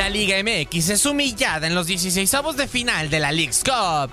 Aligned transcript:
La 0.00 0.08
Liga 0.08 0.42
MX 0.42 0.88
es 0.88 1.04
humillada 1.04 1.66
en 1.66 1.74
los 1.74 1.86
16avos 1.86 2.54
de 2.54 2.66
final 2.66 3.10
de 3.10 3.20
la 3.20 3.32
League's 3.32 3.62
Cup. 3.62 4.10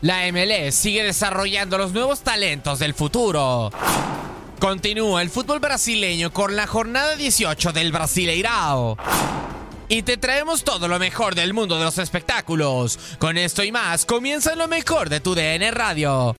La 0.00 0.22
MLS 0.32 0.74
sigue 0.74 1.04
desarrollando 1.04 1.76
los 1.76 1.92
nuevos 1.92 2.22
talentos 2.22 2.78
del 2.78 2.94
futuro. 2.94 3.70
Continúa 4.58 5.20
el 5.20 5.28
fútbol 5.28 5.60
brasileño 5.60 6.32
con 6.32 6.56
la 6.56 6.66
jornada 6.66 7.14
18 7.14 7.74
del 7.74 7.92
Brasileirao. 7.92 8.96
Y 9.90 10.00
te 10.00 10.16
traemos 10.16 10.64
todo 10.64 10.88
lo 10.88 10.98
mejor 10.98 11.34
del 11.34 11.52
mundo 11.52 11.76
de 11.76 11.84
los 11.84 11.98
espectáculos. 11.98 12.98
Con 13.18 13.36
esto 13.36 13.62
y 13.62 13.72
más, 13.72 14.06
comienza 14.06 14.54
lo 14.54 14.66
mejor 14.66 15.10
de 15.10 15.20
tu 15.20 15.34
DN 15.34 15.72
Radio. 15.72 16.34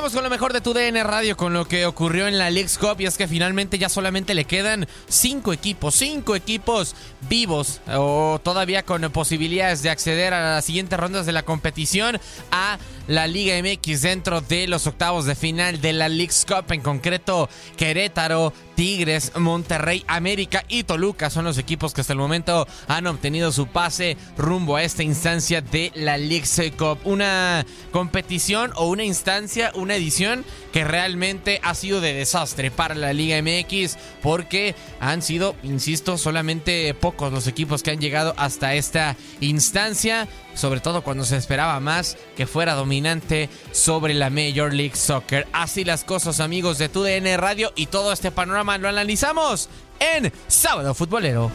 Con 0.00 0.24
lo 0.24 0.30
mejor 0.30 0.54
de 0.54 0.62
tu 0.62 0.72
DN 0.72 1.04
Radio, 1.04 1.36
con 1.36 1.52
lo 1.52 1.68
que 1.68 1.84
ocurrió 1.84 2.26
en 2.26 2.38
la 2.38 2.50
League's 2.50 2.78
Cup, 2.78 3.00
y 3.00 3.06
es 3.06 3.18
que 3.18 3.28
finalmente 3.28 3.78
ya 3.78 3.90
solamente 3.90 4.32
le 4.34 4.44
quedan 4.44 4.88
cinco 5.08 5.52
equipos, 5.52 5.94
cinco 5.94 6.34
equipos 6.34 6.96
vivos, 7.28 7.80
o 7.86 8.40
todavía 8.42 8.82
con 8.82 9.02
posibilidades 9.12 9.82
de 9.82 9.90
acceder 9.90 10.32
a 10.32 10.54
las 10.54 10.64
siguientes 10.64 10.98
rondas 10.98 11.26
de 11.26 11.32
la 11.32 11.42
competición 11.42 12.18
a 12.50 12.78
la 13.08 13.26
Liga 13.26 13.54
MX 13.62 14.02
dentro 14.02 14.40
de 14.40 14.66
los 14.68 14.86
octavos 14.86 15.26
de 15.26 15.34
final 15.34 15.80
de 15.80 15.92
la 15.92 16.08
League's 16.08 16.46
Cup, 16.46 16.72
en 16.72 16.80
concreto 16.80 17.48
Querétaro, 17.76 18.52
Tigres, 18.80 19.32
Monterrey, 19.36 20.04
América 20.06 20.64
y 20.66 20.84
Toluca 20.84 21.28
son 21.28 21.44
los 21.44 21.58
equipos 21.58 21.92
que 21.92 22.00
hasta 22.00 22.14
el 22.14 22.18
momento 22.18 22.66
han 22.88 23.06
obtenido 23.06 23.52
su 23.52 23.66
pase 23.66 24.16
rumbo 24.38 24.76
a 24.76 24.82
esta 24.82 25.02
instancia 25.02 25.60
de 25.60 25.92
la 25.94 26.16
League's 26.16 26.58
Cup. 26.78 26.98
Una 27.04 27.66
competición 27.92 28.72
o 28.76 28.88
una 28.88 29.04
instancia, 29.04 29.70
una 29.74 29.96
edición 29.96 30.46
que 30.72 30.84
realmente 30.84 31.60
ha 31.62 31.74
sido 31.74 32.00
de 32.00 32.14
desastre 32.14 32.70
para 32.70 32.94
la 32.94 33.12
Liga 33.12 33.38
MX 33.42 33.98
porque 34.22 34.74
han 34.98 35.20
sido, 35.20 35.56
insisto, 35.62 36.16
solamente 36.16 36.94
pocos 36.94 37.34
los 37.34 37.48
equipos 37.48 37.82
que 37.82 37.90
han 37.90 38.00
llegado 38.00 38.32
hasta 38.38 38.74
esta 38.76 39.14
instancia, 39.40 40.26
sobre 40.60 40.80
todo 40.80 41.02
cuando 41.02 41.24
se 41.24 41.38
esperaba 41.38 41.80
más 41.80 42.18
que 42.36 42.46
fuera 42.46 42.74
dominante 42.74 43.48
sobre 43.72 44.12
la 44.12 44.28
Major 44.28 44.72
League 44.74 44.94
Soccer. 44.94 45.48
Así 45.52 45.84
las 45.84 46.04
cosas 46.04 46.38
amigos 46.38 46.76
de 46.76 46.90
TUDN 46.90 47.38
Radio 47.38 47.72
y 47.76 47.86
todo 47.86 48.12
este 48.12 48.30
panorama 48.30 48.76
lo 48.76 48.88
analizamos 48.88 49.70
en 49.98 50.30
Sábado 50.48 50.92
Futbolero. 50.92 51.50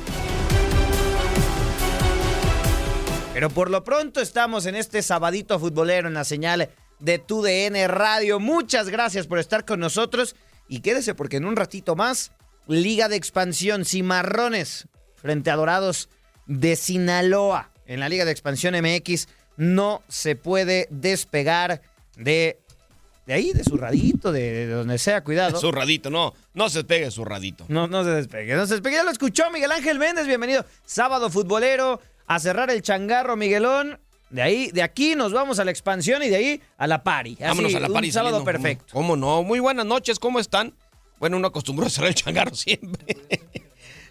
Pero 3.33 3.49
por 3.51 3.69
lo 3.69 3.83
pronto 3.83 4.21
estamos 4.21 4.66
en 4.66 4.75
este 4.75 5.03
sabadito 5.03 5.59
futbolero 5.59 6.07
en 6.07 6.16
la 6.16 6.23
señal 6.23 6.69
de 6.99 7.19
tu 7.19 7.43
DN 7.43 7.87
Radio. 7.87 8.39
Muchas 8.39 8.89
gracias 8.89 9.27
por 9.27 9.37
estar 9.37 9.66
con 9.66 9.79
nosotros 9.79 10.35
y 10.67 10.79
quédese 10.79 11.13
porque 11.13 11.37
en 11.37 11.45
un 11.45 11.55
ratito 11.55 11.95
más, 11.95 12.31
Liga 12.67 13.07
de 13.07 13.17
Expansión 13.17 13.85
Cimarrones 13.85 14.87
frente 15.16 15.51
a 15.51 15.57
Dorados 15.57 16.09
de 16.47 16.75
Sinaloa 16.75 17.75
en 17.85 18.00
la 18.00 18.09
Liga 18.09 18.25
de 18.25 18.31
Expansión 18.31 18.75
MX 18.75 19.28
no 19.57 20.03
se 20.07 20.35
puede 20.35 20.88
despegar 20.90 21.81
de 22.18 22.59
de 23.25 23.34
ahí, 23.34 23.53
de 23.53 23.63
su 23.63 23.75
radito, 23.75 24.31
de, 24.31 24.51
de 24.51 24.68
donde 24.68 25.00
sea, 25.00 25.23
cuidado. 25.23 25.59
Zurradito, 25.59 26.12
no, 26.12 26.34
no 26.53 26.69
se 26.69 26.79
despegue 26.79 27.09
zurradito. 27.09 27.66
No, 27.69 27.88
no 27.88 28.03
se 28.03 28.12
despegue, 28.12 28.56
no 28.56 28.68
se 28.68 28.75
despegue. 28.75 28.97
Ya 28.97 29.03
lo 29.03 29.09
escuchó 29.09 29.50
Miguel 29.50 29.72
Ángel 29.72 29.97
Méndez, 29.97 30.28
bienvenido. 30.28 30.63
Sábado 30.85 31.31
futbolero, 31.31 31.99
a 32.28 32.40
cerrar 32.40 32.70
el 32.70 32.84
changarro, 32.84 33.35
Miguelón. 33.35 33.99
De 34.29 34.41
ahí, 34.43 34.70
de 34.72 34.84
aquí 34.84 35.16
nos 35.16 35.34
vamos 35.34 35.58
a 35.58 35.66
la 35.66 35.72
expansión 35.72 36.22
y 36.22 36.29
de 36.29 36.35
ahí 36.35 36.61
a 36.78 36.85
la 36.85 37.03
pari. 37.03 37.35
Vámonos 37.40 37.73
a 37.73 37.79
la 37.79 37.87
pari 37.90 38.08
Un 38.09 38.14
sábado 38.14 38.37
saliendo. 38.43 38.52
perfecto. 38.64 38.93
¿Cómo 38.93 39.16
no? 39.16 39.41
Muy 39.41 39.59
buenas 39.59 39.85
noches, 39.87 40.20
¿cómo 40.20 40.40
están? 40.40 40.76
Bueno, 41.20 41.37
uno 41.37 41.47
acostumbró 41.47 41.87
a 41.87 41.90
cerrar 41.90 42.09
el 42.09 42.16
changarro 42.16 42.53
siempre. 42.55 43.16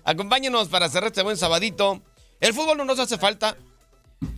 Acompáñenos 0.04 0.68
para 0.68 0.88
cerrar 0.88 1.08
este 1.08 1.22
buen 1.22 1.36
sabadito. 1.36 2.02
El 2.44 2.52
fútbol 2.52 2.76
no 2.76 2.84
nos 2.84 2.98
hace 2.98 3.16
falta. 3.16 3.56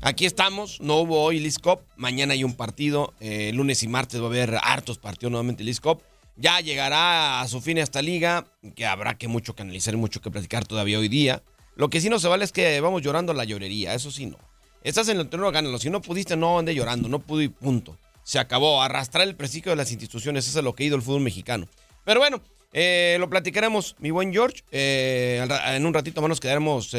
Aquí 0.00 0.26
estamos, 0.26 0.80
no 0.80 0.98
hubo 0.98 1.24
hoy 1.24 1.40
Leagues 1.40 1.58
Cup, 1.58 1.80
mañana 1.96 2.34
hay 2.34 2.44
un 2.44 2.54
partido, 2.54 3.12
eh, 3.18 3.50
lunes 3.52 3.82
y 3.82 3.88
martes 3.88 4.20
va 4.20 4.26
a 4.26 4.28
haber 4.28 4.60
hartos 4.62 4.98
partidos 4.98 5.32
nuevamente 5.32 5.64
Leagues 5.64 5.80
Cup. 5.80 6.02
Ya 6.36 6.60
llegará 6.60 7.40
a 7.40 7.48
su 7.48 7.60
fin 7.60 7.78
esta 7.78 8.02
liga, 8.02 8.46
que 8.76 8.86
habrá 8.86 9.18
que 9.18 9.26
mucho 9.26 9.56
que 9.56 9.62
analizar 9.62 9.94
y 9.94 9.96
mucho 9.96 10.20
que 10.20 10.30
platicar 10.30 10.64
todavía 10.64 11.00
hoy 11.00 11.08
día. 11.08 11.42
Lo 11.74 11.90
que 11.90 12.00
sí 12.00 12.08
no 12.08 12.20
se 12.20 12.28
vale 12.28 12.44
es 12.44 12.52
que 12.52 12.80
vamos 12.80 13.02
llorando 13.02 13.34
la 13.34 13.42
llorería, 13.42 13.92
eso 13.92 14.12
sí 14.12 14.26
no. 14.26 14.38
Estás 14.84 15.08
en 15.08 15.18
el 15.18 15.28
terreno, 15.28 15.50
gánalo. 15.50 15.76
Si 15.80 15.90
no 15.90 16.00
pudiste, 16.00 16.36
no 16.36 16.60
ande 16.60 16.76
llorando, 16.76 17.08
no 17.08 17.18
pude 17.18 17.42
y 17.42 17.48
punto. 17.48 17.98
Se 18.22 18.38
acabó, 18.38 18.84
arrastrar 18.84 19.26
el 19.26 19.34
prestigio 19.34 19.70
de 19.70 19.76
las 19.76 19.90
instituciones, 19.90 20.46
eso 20.46 20.60
es 20.60 20.64
lo 20.64 20.76
que 20.76 20.84
ha 20.84 20.86
ido 20.86 20.94
el 20.94 21.02
fútbol 21.02 21.22
mexicano. 21.22 21.66
Pero 22.04 22.20
bueno, 22.20 22.40
eh, 22.72 23.16
lo 23.18 23.28
platicaremos, 23.28 23.96
mi 23.98 24.12
buen 24.12 24.32
George. 24.32 24.62
Eh, 24.70 25.44
en 25.70 25.84
un 25.84 25.92
ratito 25.92 26.20
más 26.20 26.28
nos 26.28 26.38
quedaremos 26.38 26.94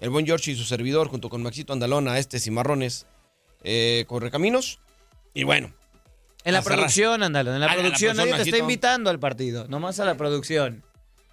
el 0.00 0.10
buen 0.10 0.26
George 0.26 0.50
y 0.52 0.56
su 0.56 0.64
servidor, 0.64 1.08
junto 1.08 1.28
con 1.28 1.42
Maxito 1.42 1.72
Andalona, 1.72 2.18
este 2.18 2.38
Cimarrones, 2.40 3.06
eh, 3.62 4.04
Correcaminos. 4.08 4.80
Y 5.34 5.44
bueno. 5.44 5.72
En 6.44 6.54
la 6.54 6.62
cerrar. 6.62 6.78
producción, 6.78 7.22
ándalo, 7.22 7.54
en 7.54 7.60
la 7.60 7.66
Ah, 7.66 7.74
producción. 7.74 8.16
Nadie 8.16 8.34
te 8.34 8.42
está 8.42 8.58
invitando 8.58 9.10
al 9.10 9.18
partido, 9.20 9.68
nomás 9.68 10.00
a 10.00 10.04
la 10.06 10.16
producción. 10.16 10.82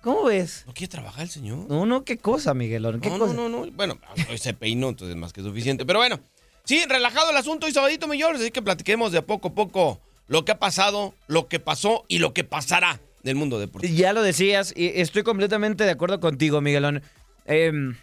¿Cómo 0.01 0.25
ves? 0.25 0.63
¿No 0.67 0.73
quiere 0.73 0.91
trabajar 0.91 1.23
el 1.23 1.29
señor? 1.29 1.65
No, 1.69 1.85
no, 1.85 2.03
qué 2.03 2.17
cosa, 2.17 2.53
Miguelón, 2.53 2.99
qué 3.01 3.09
no, 3.09 3.17
cosa. 3.17 3.33
no, 3.33 3.49
no, 3.49 3.65
no. 3.65 3.71
Bueno, 3.71 3.97
hoy 4.29 4.37
se 4.37 4.53
peinó, 4.53 4.89
entonces 4.89 5.15
más 5.15 5.33
que 5.33 5.41
suficiente. 5.41 5.85
Pero 5.85 5.99
bueno, 5.99 6.19
sí, 6.65 6.83
relajado 6.87 7.31
el 7.31 7.37
asunto 7.37 7.67
y 7.67 7.71
sabadito, 7.71 8.07
mi 8.07 8.17
George. 8.17 8.41
Así 8.41 8.51
que 8.51 8.61
platiquemos 8.61 9.11
de 9.11 9.19
a 9.19 9.25
poco 9.25 9.49
a 9.49 9.53
poco 9.55 9.99
lo 10.27 10.45
que 10.45 10.51
ha 10.51 10.59
pasado, 10.59 11.13
lo 11.27 11.47
que 11.47 11.59
pasó 11.59 12.05
y 12.09 12.19
lo 12.19 12.33
que 12.33 12.43
pasará 12.43 12.99
del 13.23 13.35
mundo 13.35 13.59
deportivo. 13.59 13.93
Ya 13.95 14.13
lo 14.13 14.21
decías, 14.21 14.73
y 14.75 14.87
estoy 15.01 15.23
completamente 15.23 15.83
de 15.85 15.91
acuerdo 15.91 16.19
contigo, 16.19 16.61
Miguelón. 16.61 17.01
Em, 17.45 17.95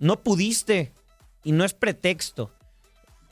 no 0.00 0.20
pudiste, 0.20 0.90
y 1.44 1.52
no 1.52 1.64
es 1.64 1.72
pretexto. 1.74 2.50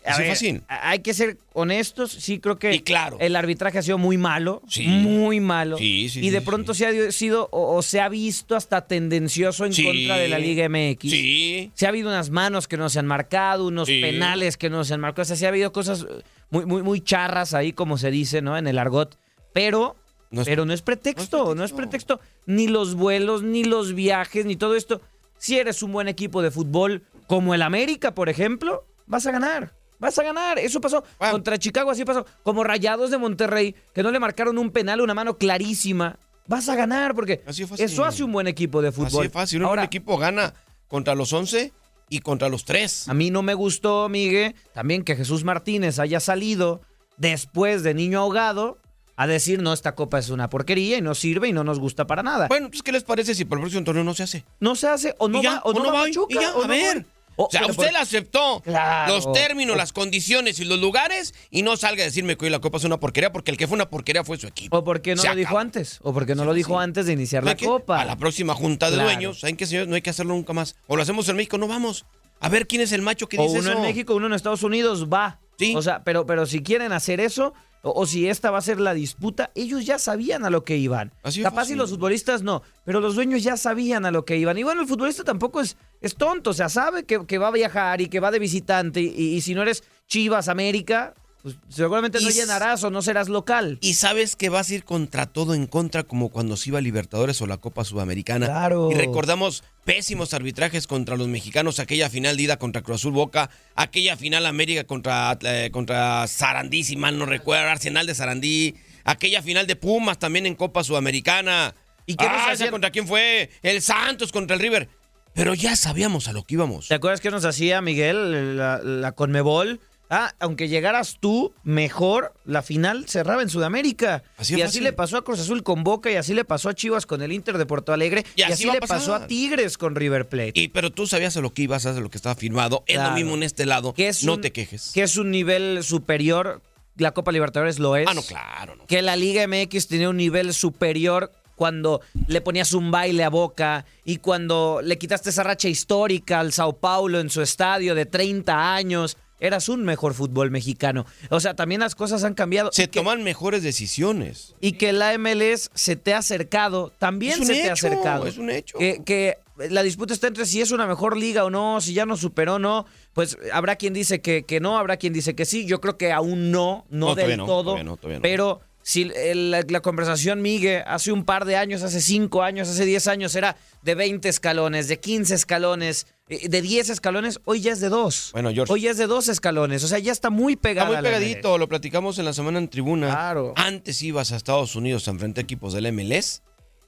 A 0.07 0.13
Así 0.13 0.23
ver, 0.23 0.31
fácil. 0.31 0.63
Hay 0.69 1.01
que 1.01 1.13
ser 1.13 1.37
honestos, 1.53 2.13
sí 2.13 2.39
creo 2.39 2.59
que 2.59 2.73
Y 2.73 2.81
claro. 2.81 3.19
el 3.21 3.35
arbitraje 3.37 3.79
ha 3.79 3.83
sido 3.83 3.99
muy 3.99 4.17
malo, 4.17 4.63
Sí. 4.69 4.87
muy 4.87 5.41
malo. 5.41 5.77
Sí, 5.77 6.09
sí, 6.09 6.21
y 6.25 6.31
de 6.31 6.41
pronto 6.41 6.73
se 6.73 6.87
ha 6.87 7.13
sido 7.13 7.49
o, 7.51 7.77
o 7.77 7.83
se 7.83 8.01
ha 8.01 8.09
visto 8.09 8.55
hasta 8.57 8.87
tendencioso 8.87 9.67
en 9.67 9.73
contra 9.75 10.17
de 10.17 10.29
la 10.29 10.39
Liga 10.39 10.67
MX. 10.69 11.11
Sí. 11.11 11.73
Se 11.75 11.85
ha 11.85 11.89
habido 11.91 12.09
unas 12.09 12.31
manos 12.31 12.69
que 12.69 12.77
no 12.79 12.89
se 12.89 13.01
han 13.01 13.07
marcado, 13.07 13.67
unos 13.67 13.89
penales 13.89 14.57
que 14.57 14.71
no 14.71 14.85
se 14.85 14.95
han 14.95 15.01
marcado. 15.01 15.23
O 15.23 15.27
sea, 15.27 15.37
sí 15.37 15.45
ha 15.45 15.49
habido 15.49 15.73
cosas 15.73 16.07
muy, 16.49 16.65
muy, 16.65 16.83
muy 16.83 17.01
charras 17.03 17.53
ahí, 17.53 17.73
como 17.73 17.99
se 17.99 18.11
dice, 18.11 18.41
¿no? 18.41 18.57
En 18.57 18.67
el 18.69 18.79
argot. 18.79 19.19
Pero, 19.53 19.97
No 20.31 20.43
es- 20.43 20.47
pero 20.49 20.65
no 20.65 20.73
es 20.73 20.81
pretexto, 20.81 21.39
no 21.45 21.51
es 21.51 21.57
no 21.57 21.65
es 21.65 21.73
pretexto. 21.73 22.21
Ni 22.47 22.69
los 22.69 22.95
vuelos, 22.95 23.43
ni 23.43 23.65
los 23.65 23.95
viajes, 23.95 24.47
ni 24.47 24.57
todo 24.57 24.75
esto. 24.77 25.03
Si 25.39 25.59
eres 25.59 25.83
un 25.83 25.93
buen 25.93 26.09
equipo 26.09 26.43
de 26.43 26.51
fútbol, 26.51 27.05
como 27.27 27.55
el 27.55 27.63
América, 27.63 28.15
por 28.15 28.29
ejemplo, 28.29 28.85
vas 29.07 29.27
a 29.27 29.33
ganar. 29.33 29.73
Vas 29.99 30.19
a 30.19 30.23
ganar. 30.23 30.59
Eso 30.59 30.81
pasó 30.81 31.03
contra 31.19 31.59
Chicago, 31.59 31.91
así 31.91 32.05
pasó. 32.05 32.25
Como 32.43 32.63
Rayados 32.65 33.11
de 33.11 33.19
Monterrey, 33.19 33.75
que 33.93 34.03
no 34.03 34.11
le 34.11 34.21
marcaron 34.21 34.59
un 34.59 34.71
penal, 34.71 35.01
una 35.01 35.15
mano 35.15 35.37
clarísima. 35.37 36.19
Vas 36.47 36.69
a 36.69 36.77
ganar, 36.77 37.15
porque 37.15 37.43
Así 37.47 37.67
eso 37.79 38.05
hace 38.05 38.23
un 38.25 38.33
buen 38.33 38.47
equipo 38.47 38.81
de 38.81 38.89
Así 38.89 38.97
fútbol. 39.01 39.25
de 39.25 39.31
fácil. 39.31 39.61
Un 39.63 39.67
Ahora, 39.69 39.85
equipo 39.85 40.17
gana 40.17 40.55
contra 40.87 41.15
los 41.15 41.33
11 41.33 41.73
y 42.09 42.21
contra 42.21 42.49
los 42.49 42.65
3. 42.65 43.09
a 43.09 43.15
mí 43.15 43.31
no 43.31 43.43
me 43.43 43.53
gustó, 43.55 44.09
Miguel, 44.09 44.55
también 44.73 45.03
que 45.05 45.15
Jesús 45.15 45.45
Martínez 45.45 45.99
haya 45.99 46.21
salido 46.21 46.81
después 47.19 47.83
de 47.83 47.93
niño 47.93 48.21
ahogado 48.21 48.79
a 49.21 49.27
decir, 49.27 49.61
no, 49.61 49.73
esta 49.73 49.95
copa 49.95 50.19
es 50.19 50.31
una 50.31 50.49
porquería 50.49 50.97
y 50.97 51.03
no 51.03 51.15
sirve 51.15 51.49
y 51.49 51.53
no 51.53 51.65
nos 51.65 51.79
gusta 51.81 52.07
para 52.07 52.23
nada. 52.23 52.47
Bueno, 52.49 52.71
pues, 52.71 52.83
¿qué 52.83 52.93
les 52.93 53.03
parece 53.03 53.35
si 53.35 53.45
para 53.45 53.59
el 53.59 53.63
próximo 53.65 53.85
torneo 53.85 54.05
no 54.05 54.15
se 54.15 54.23
hace? 54.23 54.45
no 54.61 54.77
se 54.77 54.87
hace 54.89 55.15
o 55.19 55.29
no 55.29 55.43
va 55.43 55.61
o 55.65 55.73
no, 55.73 55.85
va 55.87 55.93
va? 55.93 56.03
Pachuca, 56.05 56.35
¿Y 56.35 56.41
ya? 56.41 56.55
o 56.55 56.61
A 56.61 56.63
no 56.63 56.69
ver. 56.69 56.99
va. 57.01 57.05
O- 57.41 57.45
O 57.47 57.51
sea, 57.53 57.67
usted 57.67 57.77
por- 57.91 57.97
aceptó 57.97 58.61
Claro. 58.63 59.15
los 59.15 59.33
términos, 59.33 59.77
las 59.77 59.93
condiciones 59.93 60.59
y 60.59 60.65
los 60.65 60.81
lugares 60.81 61.35
y 61.53 61.63
no 61.63 61.77
salga 61.77 62.03
a 62.03 62.07
decirme 62.07 62.37
que 62.37 62.47
hoy 62.47 62.51
la 62.51 62.59
copa 62.59 62.79
es 62.79 62.85
una 62.85 62.99
porquería 62.99 63.31
porque 63.33 63.53
el 63.53 63.57
que 63.57 63.69
fue 63.69 63.77
una 63.77 63.89
porquería 63.91 64.25
fue 64.25 64.39
su 64.39 64.49
equipo. 64.49 64.77
¿O 64.79 64.83
por 64.85 65.03
qué 65.03 65.15
no 65.15 65.23
Se 65.23 65.29
lo 65.29 65.37
dijo 65.37 65.57
antes? 65.57 66.01
¿O 66.03 66.13
por 66.13 66.27
qué 66.27 66.35
no 66.35 66.45
lo 66.45 66.53
dijo 66.53 66.81
antes 66.81 67.07
de 67.07 67.13
iniciar 67.13 67.45
la 67.45 67.57
copa? 67.57 68.01
A 68.01 68.05
la 68.05 68.17
próxima 68.17 68.55
junta 68.55 68.87
de 68.91 68.95
Claro. 68.97 69.09
dueños, 69.11 69.39
¿saben 69.41 69.57
qué, 69.57 69.67
señores? 69.67 69.89
No 69.89 69.95
hay 69.95 70.03
que 70.03 70.11
hacerlo 70.11 70.35
nunca 70.35 70.53
más. 70.53 70.75
O 70.89 70.97
lo 70.97 71.03
hacemos 71.03 71.29
en 71.29 71.37
México, 71.37 71.59
no 71.59 71.69
vamos. 71.69 72.07
A 72.41 72.49
ver 72.49 72.67
quién 72.67 72.83
es 72.83 72.91
el 72.93 73.03
macho 73.03 73.29
que 73.29 73.39
o 73.39 73.43
dice 73.43 73.59
uno 73.61 73.71
eso. 73.71 73.79
en 73.79 73.83
México, 73.85 74.15
uno 74.17 74.27
en 74.27 74.33
Estados 74.33 74.65
Unidos, 74.65 75.07
va. 75.09 75.39
Sí. 75.61 75.75
O 75.77 75.83
sea, 75.83 76.03
pero, 76.03 76.27
pero 76.27 76.45
si 76.47 76.63
quieren 76.63 76.91
hacer 76.93 77.21
eso, 77.21 77.53
o, 77.83 77.93
o 78.03 78.07
si 78.07 78.29
esta 78.29 78.51
va 78.51 78.59
a 78.59 78.63
ser 78.63 78.81
la 78.81 78.95
disputa, 78.95 79.51
ellos 79.55 79.87
ya 79.87 79.99
sabían 79.99 80.45
a 80.45 80.51
lo 80.51 80.65
que 80.65 80.77
iban. 80.77 81.13
Así 81.23 81.43
Capaz 81.43 81.63
fácil. 81.63 81.75
y 81.77 81.79
los 81.79 81.91
futbolistas 81.91 82.43
no, 82.43 82.63
pero 82.85 83.01
los 83.01 83.15
dueños 83.15 83.43
ya 83.43 83.57
sabían 83.57 84.05
a 84.07 84.11
lo 84.11 84.25
que 84.25 84.37
iban. 84.37 84.57
Y 84.59 84.63
bueno, 84.63 84.81
el 84.83 84.89
futbolista 84.89 85.25
tampoco 85.25 85.61
es, 85.61 85.77
es 86.01 86.15
tonto, 86.17 86.51
o 86.51 86.55
sea, 86.55 86.69
sabe 86.69 87.05
que, 87.05 87.27
que 87.27 87.39
va 87.39 87.49
a 87.49 87.53
viajar 87.53 88.01
y 88.01 88.09
que 88.09 88.21
va 88.21 88.31
de 88.31 88.39
visitante. 88.39 89.01
Y, 89.01 89.35
y 89.35 89.41
si 89.41 89.55
no 89.55 89.63
eres 89.63 89.85
Chivas, 90.07 90.49
América, 90.49 91.15
pues 91.43 91.57
seguramente 91.69 92.21
no 92.21 92.29
Y 92.29 92.33
llenarás 92.33 92.83
o 92.83 92.91
no 92.91 93.01
serás 93.01 93.29
local. 93.29 93.79
Y 93.81 93.95
sabes 93.95 94.35
que 94.35 94.49
vas 94.49 94.71
a 94.71 94.75
ir 94.75 94.85
contra 94.85 95.27
todo 95.27 95.55
en 95.55 95.67
contra, 95.67 96.03
como 96.03 96.31
cuando 96.31 96.57
se 96.57 96.71
iba 96.71 96.79
a 96.79 96.83
Libertadores 96.83 97.41
o 97.41 97.47
la 97.47 97.59
Copa 97.59 97.85
Sudamericana. 97.85 98.47
Claro. 98.47 98.91
Y 98.91 98.95
recordamos 98.95 99.63
pésimos 99.85 100.35
arbitrajes 100.35 100.87
contra 100.87 101.17
los 101.17 101.29
mexicanos, 101.29 101.79
aquella 101.79 102.11
final 102.11 102.37
de 102.37 102.43
ida 102.43 102.59
contra 102.59 102.83
Cruz 102.83 103.01
Azul 103.01 103.13
Boca, 103.13 103.51
aquella 103.77 104.17
final 104.17 104.47
América 104.47 104.85
contra, 104.85 105.39
eh, 105.43 105.71
contra 105.73 106.27
Sarandí, 106.27 106.83
si 106.83 106.97
mal 106.97 107.19
no 107.19 107.25
recuerdo, 107.25 107.71
Arsenal 107.71 108.07
de 108.07 108.15
Sarandí, 108.15 108.75
aquella 109.05 109.41
final 109.41 109.67
de 109.67 109.77
Pumas 109.77 110.19
también 110.19 110.45
en 110.45 110.57
Copa 110.57 110.83
Sudamericana. 110.83 111.75
¿Y 112.05 112.17
qué 112.17 112.25
nos 112.25 112.35
ah, 112.35 112.51
hacían? 112.51 112.55
¿esa 112.55 112.71
contra 112.71 112.91
quién 112.91 113.07
fue? 113.07 113.51
El 113.63 113.81
Santos 113.81 114.33
contra 114.33 114.57
el 114.57 114.63
River. 114.63 114.89
Pero 115.35 115.55
ya 115.55 115.77
sabíamos 115.77 116.27
a 116.27 116.33
lo 116.33 116.43
que 116.43 116.55
íbamos. 116.55 116.89
¿Te 116.89 116.95
acuerdas 116.95 117.21
que 117.21 117.31
nos 117.31 117.45
hacía 117.45 117.81
Miguel 117.81 118.57
la, 118.57 118.79
la 118.83 119.13
Conmebol? 119.13 119.81
Ah, 120.11 120.33
aunque 120.41 120.69
llegaras 120.69 121.19
tú, 121.21 121.53
mejor 121.65 122.33
la 122.45 122.63
final 122.63 123.07
cerraba 123.09 123.43
en 123.43 123.51
Sudamérica. 123.51 124.23
Así 124.39 124.55
y 124.55 124.63
así 124.63 124.63
fácil. 124.65 124.85
le 124.85 124.93
pasó 124.95 125.17
a 125.19 125.25
Cruz 125.25 125.41
Azul 125.41 125.63
con 125.63 125.85
Boca 125.85 126.11
y 126.11 126.17
así 126.17 126.33
le 126.35 126.45
pasó 126.45 126.71
a 126.71 126.75
Chivas 126.75 127.05
con 127.07 127.21
el 127.23 127.31
Inter 127.33 127.59
de 127.59 127.67
Porto 127.67 127.93
Alegre 127.93 128.25
Y 128.35 128.41
y 128.41 128.45
así 128.45 128.71
le 128.71 128.81
pasó 128.81 129.15
a 129.15 129.27
Tigres 129.27 129.77
con 129.77 129.95
River 129.95 130.29
Plate. 130.29 130.53
Y, 130.55 130.69
pero 130.69 130.91
tú 130.91 131.07
sabías 131.07 131.37
a 131.37 131.41
lo 131.43 131.53
que 131.53 131.63
ibas, 131.63 131.83
sabes 131.83 131.99
a 131.99 132.01
lo 132.01 132.09
que 132.11 132.17
estaba 132.19 132.35
firmado. 132.35 132.85
Es 132.87 132.99
lo 133.03 133.11
mismo 133.13 133.35
en 133.35 133.43
este 133.43 133.67
lado. 133.67 133.93
Que 133.93 134.09
es 134.09 134.25
no 134.25 134.35
un- 134.35 134.41
te 134.41 134.51
quejes. 134.53 134.93
Que 134.95 135.03
es 135.03 135.17
un 135.19 135.31
nivel 135.31 135.83
superior, 135.85 136.63
la 136.97 137.13
Copa 137.13 137.31
Libertadores 137.31 137.79
lo 137.79 137.95
es. 137.97 138.07
Ah, 138.09 138.15
no, 138.15 138.23
claro. 138.23 138.77
No. 138.77 138.87
que 138.87 139.03
la 139.03 139.15
Liga 139.17 139.47
MX 139.47 139.89
tenía 139.89 140.09
un 140.09 140.17
nivel 140.17 140.55
superior 140.55 141.33
cuando 141.55 142.01
le 142.29 142.41
ponías 142.41 142.73
un 142.73 142.91
baile 142.91 143.25
a 143.25 143.31
Boca 143.31 143.85
y 144.05 144.19
cuando 144.19 144.81
le 144.83 144.97
quitaste 144.97 145.31
esa 145.31 145.43
racha 145.43 145.69
histórica 145.69 146.39
al 146.41 146.53
Sao 146.53 146.79
Paulo 146.79 147.19
en 147.21 147.31
su 147.31 147.43
estadio 147.43 147.95
de 147.95 148.07
30 148.07 148.75
años. 148.75 149.17
Eras 149.41 149.69
un 149.69 149.85
mejor 149.85 150.15
fútbol 150.15 150.51
mexicano. 150.51 151.07
O 151.31 151.41
sea, 151.41 151.55
también 151.55 151.81
las 151.81 151.95
cosas 151.95 152.25
han 152.25 152.35
cambiado. 152.35 152.71
Se 152.73 152.89
que, 152.89 152.99
toman 153.01 153.23
mejores 153.23 153.63
decisiones. 153.63 154.55
y 154.61 154.73
que 154.73 154.93
la 154.93 155.17
MLS 155.17 155.71
se 155.75 155.97
te 155.97 156.15
ha 156.15 156.19
acercado, 156.19 156.93
también 156.99 157.45
se 157.45 157.55
te 157.55 157.71
ha 157.71 157.75
acercado. 157.75 158.27
es 158.27 158.39
un 158.39 158.51
hecho. 158.51 158.79
Que, 158.79 159.03
que 159.05 159.39
la 159.71 159.83
disputa 159.83 160.15
está 160.15 160.29
entre 160.29 160.47
si 160.47 160.61
es 160.61 160.71
una 160.71 160.87
mejor 160.87 161.17
liga 161.17 161.45
o 161.45 161.51
no, 161.51 161.81
si 161.81 161.93
ya 161.95 162.07
nos 162.07 162.21
superó 162.21 162.55
o 162.55 162.59
no. 162.59 162.87
Pues 163.13 163.37
habrá 163.53 163.77
quien 163.77 163.95
dice 163.95 164.21
que, 164.21 164.45
que 164.45 164.61
no, 164.61 164.79
habrá 164.79 164.97
quien 164.97 165.13
dice 165.13 165.35
que 165.35 165.45
sí. 165.45 165.67
Yo 165.67 165.81
creo 165.81 165.97
que 165.97 166.13
aún 166.13 166.51
no, 166.51 166.87
no, 166.91 167.09
No, 167.09 167.15
del 167.15 167.37
no, 167.37 167.47
todo. 167.47 167.63
todavía 167.63 167.85
no, 167.85 167.97
todavía 167.97 168.19
no. 168.19 168.23
Pero 168.23 168.61
si 168.91 169.03
el- 169.15 169.51
la, 169.51 169.63
la 169.69 169.81
conversación, 169.83 170.41
Migue, 170.41 170.79
hace 170.87 171.13
un 171.13 171.27
par 171.27 171.45
de 171.45 171.57
años, 171.57 171.83
hace 171.83 172.01
cinco 172.01 172.43
años, 172.43 172.71
hace 172.71 172.87
10 172.87 173.07
años, 173.07 173.35
era 173.35 173.55
de 173.83 173.95
20 173.95 174.27
escalones, 174.31 174.89
de 174.89 174.99
15 174.99 175.35
escalones, 175.35 176.07
eh, 176.31 176.49
de 176.49 176.63
10 176.63 176.89
escalones, 176.89 177.39
hoy 177.45 177.61
ya 177.61 177.73
es 177.73 177.81
de 177.81 177.91
dos. 177.91 178.31
Bueno, 178.33 178.51
George. 178.51 178.73
Hoy 178.73 178.81
ya 178.81 178.91
es 178.93 178.97
de 178.97 179.07
dos 179.07 179.29
escalones. 179.29 179.85
O 179.85 179.89
sea, 179.89 179.99
ya 179.99 180.11
está 180.11 180.31
muy 180.31 180.55
Está 180.55 180.63
pegada. 180.63 180.89
muy 180.89 181.03
pegadito, 181.03 181.59
lo 181.59 181.69
platicamos 181.69 182.19
en 182.19 182.25
la 182.25 182.33
semana 182.33 182.59
en 182.61 182.69
tribuna. 182.69 183.09
Claro. 183.11 183.53
Antes 183.57 184.01
ibas 184.01 184.33
a 184.33 184.37
Estados 184.37 184.75
Unidos 184.75 185.07
a 185.07 185.11
enfrentar 185.11 185.45
equipos 185.45 185.75
del 185.75 185.93
MLS, 185.93 186.41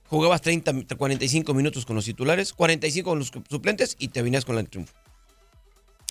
jugabas 0.08 0.40
30, 0.40 0.72
45 0.96 1.52
minutos 1.52 1.84
con 1.84 1.96
los 1.96 2.06
titulares, 2.06 2.54
45 2.54 3.10
con 3.10 3.18
los 3.18 3.30
suplentes 3.50 3.96
y 3.98 4.08
te 4.08 4.22
venías 4.22 4.46
con 4.46 4.56
la 4.56 4.64
triunfo. 4.64 4.94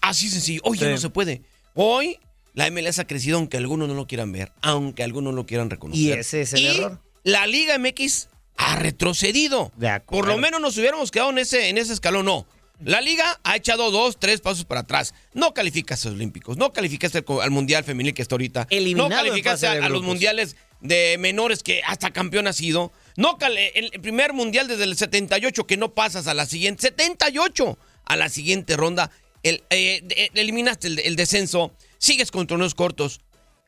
Así 0.03 0.29
sencillo. 0.29 0.61
Hoy 0.65 0.77
ya 0.77 0.87
no 0.89 0.97
se 0.97 1.09
puede. 1.09 1.41
Hoy 1.73 2.19
la 2.53 2.69
MLS 2.71 2.99
ha 2.99 3.07
crecido 3.07 3.37
aunque 3.37 3.57
algunos 3.57 3.87
no 3.87 3.93
lo 3.93 4.07
quieran 4.07 4.31
ver, 4.31 4.51
aunque 4.61 5.03
algunos 5.03 5.33
no 5.33 5.37
lo 5.37 5.45
quieran 5.45 5.69
reconocer. 5.69 6.01
Y 6.01 6.11
ese 6.11 6.41
es 6.41 6.53
el 6.53 6.59
Y 6.59 6.67
error. 6.67 7.01
La 7.23 7.47
Liga 7.47 7.77
MX 7.77 8.29
ha 8.59 8.75
retrocedido. 8.75 9.71
De 9.77 9.89
acuerdo. 9.89 10.25
Por 10.25 10.27
lo 10.27 10.37
menos 10.37 10.59
nos 10.59 10.77
hubiéramos 10.77 11.11
quedado 11.11 11.29
en 11.29 11.39
ese, 11.39 11.69
en 11.69 11.77
ese 11.77 11.93
escalón, 11.93 12.25
no. 12.25 12.45
La 12.83 13.01
liga 13.01 13.39
ha 13.43 13.57
echado 13.57 13.91
dos, 13.91 14.19
tres 14.19 14.39
pasos 14.39 14.63
para 14.63 14.81
atrás. 14.81 15.13
No 15.33 15.53
calificaste 15.53 16.07
a 16.07 16.11
los 16.11 16.17
Olímpicos, 16.17 16.55
no 16.55 16.71
calificaste 16.71 17.23
al, 17.41 17.51
Mundial 17.51 17.83
Femenil 17.83 18.13
que 18.13 18.21
está 18.21 18.35
ahorita. 18.35 18.67
Eliminado 18.69 19.09
no 19.09 19.15
calificaste 19.15 19.67
a, 19.67 19.71
a 19.71 19.89
los. 19.89 20.01
Mundiales 20.01 20.55
de 20.79 21.17
menores 21.19 21.61
que 21.61 21.81
hasta 21.85 22.11
campeón 22.11 22.47
ha 22.47 22.53
sido. 22.53 22.93
No 23.17 23.37
el 23.41 23.91
primer 24.01 24.31
Mundial 24.31 24.67
desde 24.69 24.85
el 24.85 24.95
78 24.95 25.67
que 25.67 25.75
no 25.75 25.93
pasas 25.93 26.27
a 26.27 26.33
la 26.33 26.45
siguiente. 26.45 26.83
78 26.83 27.77
a 28.05 28.15
la 28.15 28.29
siguiente 28.29 28.77
ronda. 28.77 29.11
El, 29.43 29.63
eh, 29.69 30.29
eliminaste 30.33 30.87
el, 30.87 30.99
el 30.99 31.15
descenso. 31.17 31.73
Sigues 31.99 32.31
con 32.31 32.47
torneos 32.47 32.73
cortos. 32.73 33.21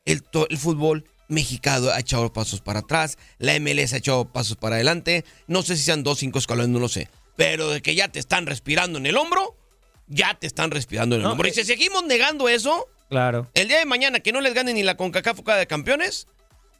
El, 0.04 0.24
to- 0.24 0.48
el 0.50 0.58
fútbol 0.58 1.04
mexicano 1.28 1.90
ha 1.90 2.00
echado 2.00 2.32
pasos 2.32 2.60
para 2.60 2.80
atrás, 2.80 3.16
la 3.38 3.58
MLS 3.60 3.92
ha 3.92 3.98
echado 3.98 4.24
pasos 4.32 4.56
para 4.56 4.74
adelante, 4.74 5.24
no 5.46 5.62
sé 5.62 5.76
si 5.76 5.84
sean 5.84 6.02
dos, 6.02 6.18
cinco 6.18 6.38
escalones, 6.40 6.68
no 6.70 6.78
lo 6.80 6.88
sé, 6.88 7.08
pero 7.36 7.70
de 7.70 7.80
que 7.80 7.94
ya 7.94 8.08
te 8.08 8.18
están 8.18 8.44
respirando 8.46 8.98
en 8.98 9.06
el 9.06 9.16
hombro, 9.16 9.56
ya 10.08 10.34
te 10.34 10.46
están 10.48 10.70
respirando 10.72 11.14
en 11.14 11.20
el 11.20 11.24
No, 11.24 11.32
hombro. 11.32 11.46
Y 11.46 11.52
eh, 11.52 11.54
si 11.54 11.64
seguimos 11.64 12.04
negando 12.04 12.48
eso, 12.48 12.88
Claro. 13.08 13.48
el 13.54 13.68
día 13.68 13.78
de 13.78 13.86
mañana 13.86 14.20
que 14.20 14.32
no 14.32 14.40
les 14.40 14.52
gane 14.54 14.74
ni 14.74 14.82
la 14.82 14.96
CONCACAF 14.96 15.38
de 15.40 15.66
Campeones, 15.66 16.26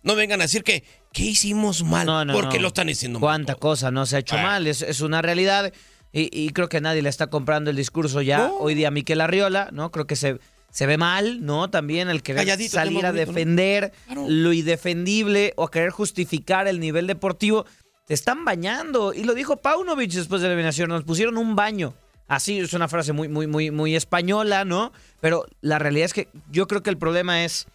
no 0.02 0.16
vengan 0.16 0.40
a 0.40 0.44
decir 0.44 0.64
que, 0.64 0.82
¿qué 1.12 1.23
hicimos 1.23 1.85
mal? 1.85 2.04
No, 2.06 2.25
no, 2.25 2.32
porque 2.35 2.56
no. 2.56 2.62
lo 2.62 2.68
están 2.68 2.88
diciendo 2.88 3.21
mal. 3.21 3.28
Cuánta 3.28 3.54
cosa 3.54 3.90
no 3.92 4.04
se 4.04 4.16
ha 4.16 4.18
hecho 4.18 4.37
Ah. 4.37 4.42
mal, 4.42 4.66
es, 4.66 4.82
es 4.82 5.00
una 5.00 5.23
realidad. 5.23 5.73
Y, 6.12 6.28
y 6.38 6.50
creo 6.50 6.68
que 6.68 6.80
nadie 6.82 7.00
le 7.00 7.09
está 7.09 7.28
comprando 7.28 7.71
el 7.71 7.76
discurso 7.76 8.21
ya 8.21 8.50
hoy 8.50 8.75
día 8.75 8.88
a 8.88 8.90
Miquel 8.90 9.21
Arriola, 9.23 9.71
¿no? 9.73 9.90
Creo 9.92 10.06
que 10.06 10.16
se, 10.16 10.38
se 10.73 10.87
ve 10.87 10.99
mal, 10.99 11.45
¿no? 11.47 11.71
También 11.71 12.09
el 12.11 12.25
querer 12.25 12.41
Calladito, 12.43 12.73
salir 12.73 13.07
a 13.07 13.12
defender 13.12 13.93
Claro. 14.07 14.25
lo 14.29 14.52
indefendible 14.52 15.52
o 15.57 15.64
a 15.64 15.71
querer 15.71 15.91
justificar 15.91 16.67
el 16.67 16.81
nivel 16.81 17.07
deportivo. 17.07 17.64
Te 18.07 18.14
están 18.14 18.45
bañando. 18.45 19.14
Y 19.14 19.23
lo 19.23 19.35
dijo 19.35 19.59
Paunovic 19.59 20.11
después 20.11 20.43
de 20.43 20.49
la 20.49 20.55
eliminación. 20.55 20.88
Nos 20.88 21.05
pusieron 21.05 21.38
un 21.38 21.55
baño 21.55 21.95
Así 22.33 22.59
es 22.59 22.73
una 22.73 22.88
frase 22.88 23.12
muy, 23.12 23.29
muy, 23.29 23.47
muy, 23.47 23.71
muy 23.71 23.95
española, 23.95 24.64
¿no? 24.64 24.93
Pero 25.21 25.45
la 25.61 25.79
realidad 25.79 26.07
es 26.07 26.14
que 26.14 26.29
yo 26.50 26.67
creo 26.67 26.83
que 26.83 26.88
el 26.88 26.97
problema 26.97 27.45
es 27.45 27.67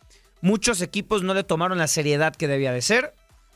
muchos 0.42 0.82
equipos 0.82 1.22
no 1.22 1.36
le 1.36 1.44
tomaron 1.44 1.78
la 1.78 1.88
seriedad 1.88 2.36
que 2.36 2.48
debía 2.48 2.72
de 2.72 2.82
ser. 2.82 3.14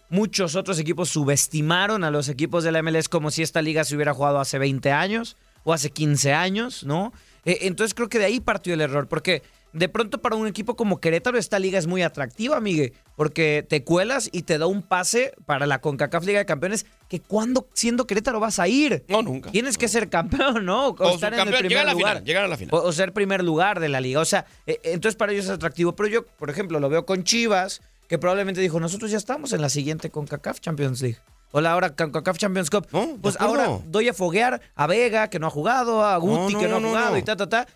Muchos 0.10 0.56
otros 0.56 0.78
equipos 0.78 1.10
subestimaron 1.10 2.04
a 2.04 2.12
los 2.12 2.30
equipos 2.30 2.64
de 2.64 2.72
la 2.72 2.84
MLS 2.84 3.10
como 3.10 3.32
si 3.32 3.42
esta 3.42 3.64
liga 3.64 3.84
se 3.84 3.96
hubiera 3.96 4.14
jugado 4.14 4.40
hace 4.40 4.60
20 4.60 4.92
años 4.92 5.38
o 5.64 5.74
hace 5.74 5.90
15 5.90 6.34
años, 6.34 6.84
¿no? 6.84 7.14
Eh, 7.46 7.60
entonces 7.62 7.94
creo 7.94 8.10
que 8.10 8.20
de 8.20 8.26
ahí 8.26 8.40
partió 8.40 8.74
el 8.74 8.82
error, 8.82 9.08
porque 9.08 9.42
de 9.74 9.88
pronto 9.88 10.22
para 10.22 10.36
un 10.36 10.48
equipo 10.48 10.76
como 10.76 11.00
Querétaro 11.00 11.38
esta 11.38 11.58
liga 11.58 11.80
es 11.80 11.88
muy 11.88 12.02
atractiva, 12.04 12.60
Miguel, 12.60 12.94
porque 13.16 13.66
te 13.68 13.84
cuelas 13.84 14.30
y 14.32 14.42
te 14.44 14.58
da 14.58 14.68
un 14.68 14.82
pase 14.82 15.34
para 15.46 15.66
la 15.66 15.80
CONCACAF 15.80 16.26
Liga 16.26 16.40
de 16.40 16.46
Campeones 16.46 16.86
que 17.08 17.22
cuando 17.22 17.68
siendo 17.74 18.06
Querétaro 18.06 18.40
vas 18.40 18.60
a 18.60 18.68
ir. 18.68 19.06
No, 19.08 19.22
nunca. 19.22 19.50
Tienes 19.52 19.78
que 19.78 19.88
ser 19.88 20.10
campeón, 20.10 20.66
¿no? 20.66 20.90
O, 20.90 20.96
O 20.98 21.16
estar 21.16 21.34
en 21.34 21.40
el 21.40 21.46
primer 21.48 21.70
llegar 21.70 21.84
a 21.84 21.88
la 21.88 21.94
lugar. 21.94 22.12
final, 22.16 22.26
llegar 22.26 22.44
a 22.44 22.48
la 22.50 22.58
final. 22.58 22.76
O, 22.76 22.84
o 22.84 22.92
ser 22.92 23.14
primer 23.14 23.44
lugar 23.44 23.80
de 23.80 23.90
la 23.90 24.02
liga. 24.02 24.20
O 24.20 24.26
sea, 24.26 24.46
eh, 24.68 24.80
entonces 24.84 25.16
para 25.16 25.32
ellos 25.32 25.46
es 25.46 25.52
atractivo. 25.52 25.96
Pero 25.96 26.10
yo, 26.10 26.26
por 26.26 26.50
ejemplo, 26.50 26.80
lo 26.80 26.90
veo 26.90 27.06
con 27.06 27.24
Chivas, 27.24 27.82
que 28.10 28.18
probablemente 28.18 28.60
dijo, 28.60 28.80
nosotros 28.80 29.10
ya 29.10 29.18
estamos 29.18 29.54
en 29.54 29.62
la 29.62 29.70
siguiente 29.70 30.10
CONCACAF 30.10 30.60
Champions 30.60 31.02
League. 31.02 31.18
O 31.52 31.62
la 31.62 31.74
ahora 31.74 31.96
CONCACAF 31.96 32.38
Champions 32.38 32.70
Cup. 32.70 32.88
No, 32.92 33.18
pues 33.22 33.38
ahora 33.40 33.80
doy 33.86 34.08
a 34.08 34.14
foguear 34.14 34.62
a 34.76 34.88
Vega, 34.88 35.30
que 35.30 35.40
no 35.40 35.48
ha 35.48 35.50
jugado, 35.50 36.04
a 36.04 36.18
Guti, 36.18 36.54
No, 36.54 36.60
que 36.60 36.68
no, 36.68 36.78
ha 36.78 36.82
jugado, 36.82 37.18
y 37.18 37.24
ta, 37.24 37.36
ta, 37.36 37.48
ta. 37.50 37.68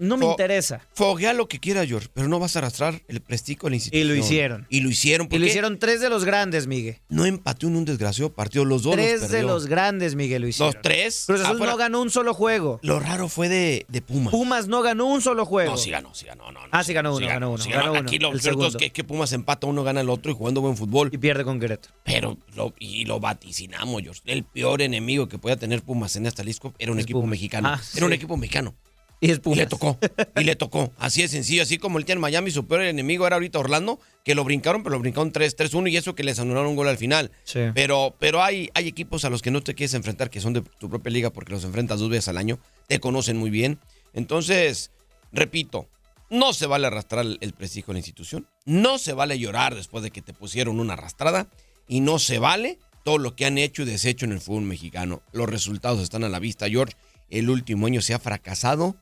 No 0.00 0.16
me 0.16 0.26
interesa. 0.26 0.80
Foguea 0.94 1.32
lo 1.32 1.46
que 1.46 1.60
quiera, 1.60 1.86
George, 1.86 2.08
pero 2.12 2.26
no 2.26 2.38
vas 2.38 2.56
a 2.56 2.60
arrastrar 2.60 3.02
el 3.06 3.20
prestigio 3.20 3.64
de 3.64 3.70
la 3.70 3.76
institución. 3.76 4.04
Y 4.06 4.08
lo 4.08 4.14
hicieron. 4.16 4.66
Y 4.70 4.80
lo 4.80 4.88
hicieron. 4.90 5.26
Y 5.26 5.28
porque 5.28 5.38
lo 5.40 5.46
hicieron 5.46 5.78
tres 5.78 6.00
de 6.00 6.08
los 6.08 6.24
grandes, 6.24 6.66
Miguel. 6.66 6.98
No 7.08 7.26
empató 7.26 7.66
en 7.68 7.76
un 7.76 7.84
desgraciado 7.84 8.32
partido. 8.32 8.64
Los 8.64 8.82
dos 8.82 8.94
Tres 8.96 9.20
los 9.22 9.30
de 9.30 9.42
los 9.42 9.66
grandes, 9.66 10.14
Miguel, 10.14 10.42
lo 10.42 10.48
hicieron. 10.48 10.72
Los 10.74 10.82
tres. 10.82 11.24
Cruz 11.26 11.40
Azul 11.40 11.54
afuera. 11.56 11.72
no 11.72 11.78
ganó 11.78 12.02
un 12.02 12.10
solo 12.10 12.34
juego. 12.34 12.80
Lo 12.82 12.98
raro 12.98 13.28
fue 13.28 13.48
de, 13.48 13.86
de 13.88 14.02
Pumas. 14.02 14.30
Pumas 14.32 14.66
no 14.68 14.82
ganó 14.82 15.06
un 15.06 15.20
solo 15.20 15.44
juego. 15.44 15.72
No, 15.72 15.76
sí 15.76 15.90
ganó, 15.90 16.14
sí 16.14 16.26
ganó. 16.26 16.50
No, 16.50 16.60
no, 16.66 16.68
Ah, 16.72 16.82
sí 16.82 16.92
ganó 16.94 17.14
uno, 17.14 17.26
ganó 17.26 17.50
uno, 17.52 17.62
sí 17.62 17.70
ganó 17.70 17.90
uno, 17.92 18.00
Aquí 18.00 18.18
lo 18.18 18.32
el 18.32 18.40
cierto 18.40 18.66
es 18.66 18.76
que, 18.76 18.90
que 18.90 19.04
Pumas 19.04 19.32
empata, 19.32 19.66
uno 19.66 19.84
gana 19.84 20.00
el 20.00 20.08
otro 20.08 20.32
y 20.32 20.34
jugando 20.34 20.60
buen 20.60 20.76
fútbol. 20.76 21.10
Y 21.12 21.18
pierde 21.18 21.44
con 21.44 21.60
Querétaro. 21.60 21.94
Pero 22.04 22.38
lo, 22.54 22.72
y 22.78 23.04
lo 23.04 23.20
vaticinamos, 23.20 24.02
George. 24.02 24.20
El 24.24 24.44
peor 24.44 24.82
enemigo 24.82 25.28
que 25.28 25.38
podía 25.38 25.56
tener 25.56 25.82
Pumas 25.82 26.16
en 26.16 26.26
esta 26.26 26.42
Lisco 26.42 26.72
era 26.78 26.90
un 26.92 26.98
Es 26.98 27.04
equipo 27.04 27.20
Pumas. 27.20 27.32
mexicano. 27.32 27.68
Ah, 27.68 27.80
Era 27.94 28.06
un 28.06 28.12
equipo 28.12 28.36
mexicano. 28.36 28.74
Y 29.20 29.28
le 29.28 29.66
tocó. 29.66 29.98
Y 30.36 30.44
le 30.44 30.56
tocó. 30.56 30.92
Así 30.98 31.20
de 31.20 31.28
sencillo. 31.28 31.62
Así 31.62 31.76
como 31.76 31.98
el 31.98 32.04
día 32.04 32.14
en 32.14 32.20
Miami, 32.20 32.50
su 32.50 32.66
peor 32.66 32.82
enemigo 32.82 33.26
era 33.26 33.36
ahorita 33.36 33.58
Orlando, 33.58 34.00
que 34.24 34.34
lo 34.34 34.44
brincaron, 34.44 34.82
pero 34.82 34.96
lo 34.96 35.00
brincaron 35.00 35.32
3-3-1 35.32 35.90
y 35.90 35.96
eso 35.98 36.14
que 36.14 36.24
les 36.24 36.38
anularon 36.38 36.70
un 36.70 36.76
gol 36.76 36.88
al 36.88 36.96
final. 36.96 37.30
Sí. 37.44 37.60
Pero, 37.74 38.16
pero 38.18 38.42
hay, 38.42 38.70
hay 38.74 38.88
equipos 38.88 39.24
a 39.26 39.30
los 39.30 39.42
que 39.42 39.50
no 39.50 39.62
te 39.62 39.74
quieres 39.74 39.92
enfrentar, 39.94 40.30
que 40.30 40.40
son 40.40 40.54
de 40.54 40.62
tu 40.62 40.88
propia 40.88 41.12
liga, 41.12 41.30
porque 41.30 41.52
los 41.52 41.64
enfrentas 41.64 42.00
dos 42.00 42.08
veces 42.08 42.28
al 42.28 42.38
año, 42.38 42.58
te 42.88 42.98
conocen 42.98 43.36
muy 43.36 43.50
bien. 43.50 43.78
Entonces, 44.14 44.90
repito, 45.32 45.88
no 46.30 46.54
se 46.54 46.66
vale 46.66 46.86
arrastrar 46.86 47.26
el, 47.26 47.36
el 47.42 47.52
prestigio 47.52 47.88
de 47.88 47.94
la 47.94 47.98
institución, 47.98 48.46
no 48.64 48.98
se 48.98 49.12
vale 49.12 49.38
llorar 49.38 49.74
después 49.74 50.02
de 50.02 50.10
que 50.10 50.22
te 50.22 50.32
pusieron 50.32 50.80
una 50.80 50.94
arrastrada, 50.94 51.46
y 51.90 52.00
no 52.00 52.20
se 52.20 52.38
vale 52.38 52.78
todo 53.04 53.18
lo 53.18 53.34
que 53.34 53.44
han 53.44 53.58
hecho 53.58 53.82
y 53.82 53.84
deshecho 53.84 54.24
en 54.24 54.32
el 54.32 54.40
fútbol 54.40 54.62
mexicano. 54.62 55.22
Los 55.32 55.50
resultados 55.50 56.00
están 56.00 56.22
a 56.22 56.28
la 56.28 56.38
vista, 56.38 56.68
George. 56.68 56.94
El 57.28 57.50
último 57.50 57.86
año 57.86 58.00
se 58.00 58.14
ha 58.14 58.18
fracasado 58.20 58.96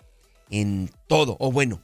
en 0.51 0.91
todo, 1.07 1.37
o 1.41 1.51
bueno, 1.53 1.83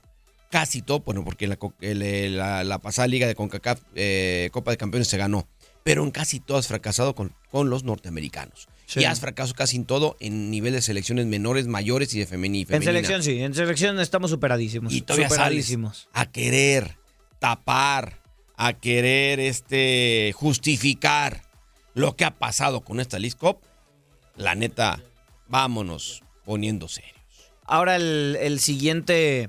casi 0.50 0.82
todo, 0.82 1.00
bueno, 1.00 1.24
porque 1.24 1.46
la, 1.46 1.58
la- 1.80 2.64
la 2.64 2.78
pasada 2.78 3.08
liga 3.08 3.26
de 3.26 3.34
CONCACAF, 3.34 3.80
eh, 3.94 4.48
Copa 4.52 4.70
de 4.70 4.76
Campeones 4.76 5.08
se 5.08 5.16
ganó, 5.18 5.46
pero 5.82 6.02
en 6.04 6.10
casi 6.10 6.40
todo 6.40 6.58
has 6.58 6.66
fracasado 6.68 7.14
con, 7.14 7.34
con 7.50 7.68
los 7.70 7.84
norteamericanos. 7.84 8.68
Sí. 8.86 9.00
Y 9.00 9.04
has 9.04 9.18
fracasado 9.20 9.54
casi 9.54 9.76
en 9.76 9.86
todo 9.86 10.16
en 10.20 10.50
nivel 10.50 10.74
de 10.74 10.82
selecciones 10.82 11.26
menores, 11.26 11.66
mayores 11.66 12.14
y 12.14 12.18
de 12.18 12.28
femeni- 12.28 12.60
En 12.60 12.66
femenina. 12.66 12.92
selección 12.92 13.22
sí, 13.22 13.42
en 13.42 13.54
selección 13.54 13.98
estamos 13.98 14.30
superadísimos. 14.30 14.92
Y 14.92 15.00
todavía 15.00 15.28
sales 15.28 15.36
superadísimos. 15.38 16.08
a 16.12 16.26
querer 16.30 16.96
tapar, 17.38 18.20
a 18.56 18.74
querer 18.74 19.40
este, 19.40 20.32
justificar 20.36 21.42
lo 21.94 22.14
que 22.16 22.24
ha 22.24 22.30
pasado 22.38 22.82
con 22.82 23.00
esta 23.00 23.18
League 23.18 23.36
Cup. 23.38 23.58
La 24.36 24.54
neta, 24.54 25.00
vámonos 25.48 26.22
poniendo 26.44 26.86
serios. 26.88 27.13
Ahora 27.64 27.96
el, 27.96 28.36
el 28.40 28.60
siguiente 28.60 29.48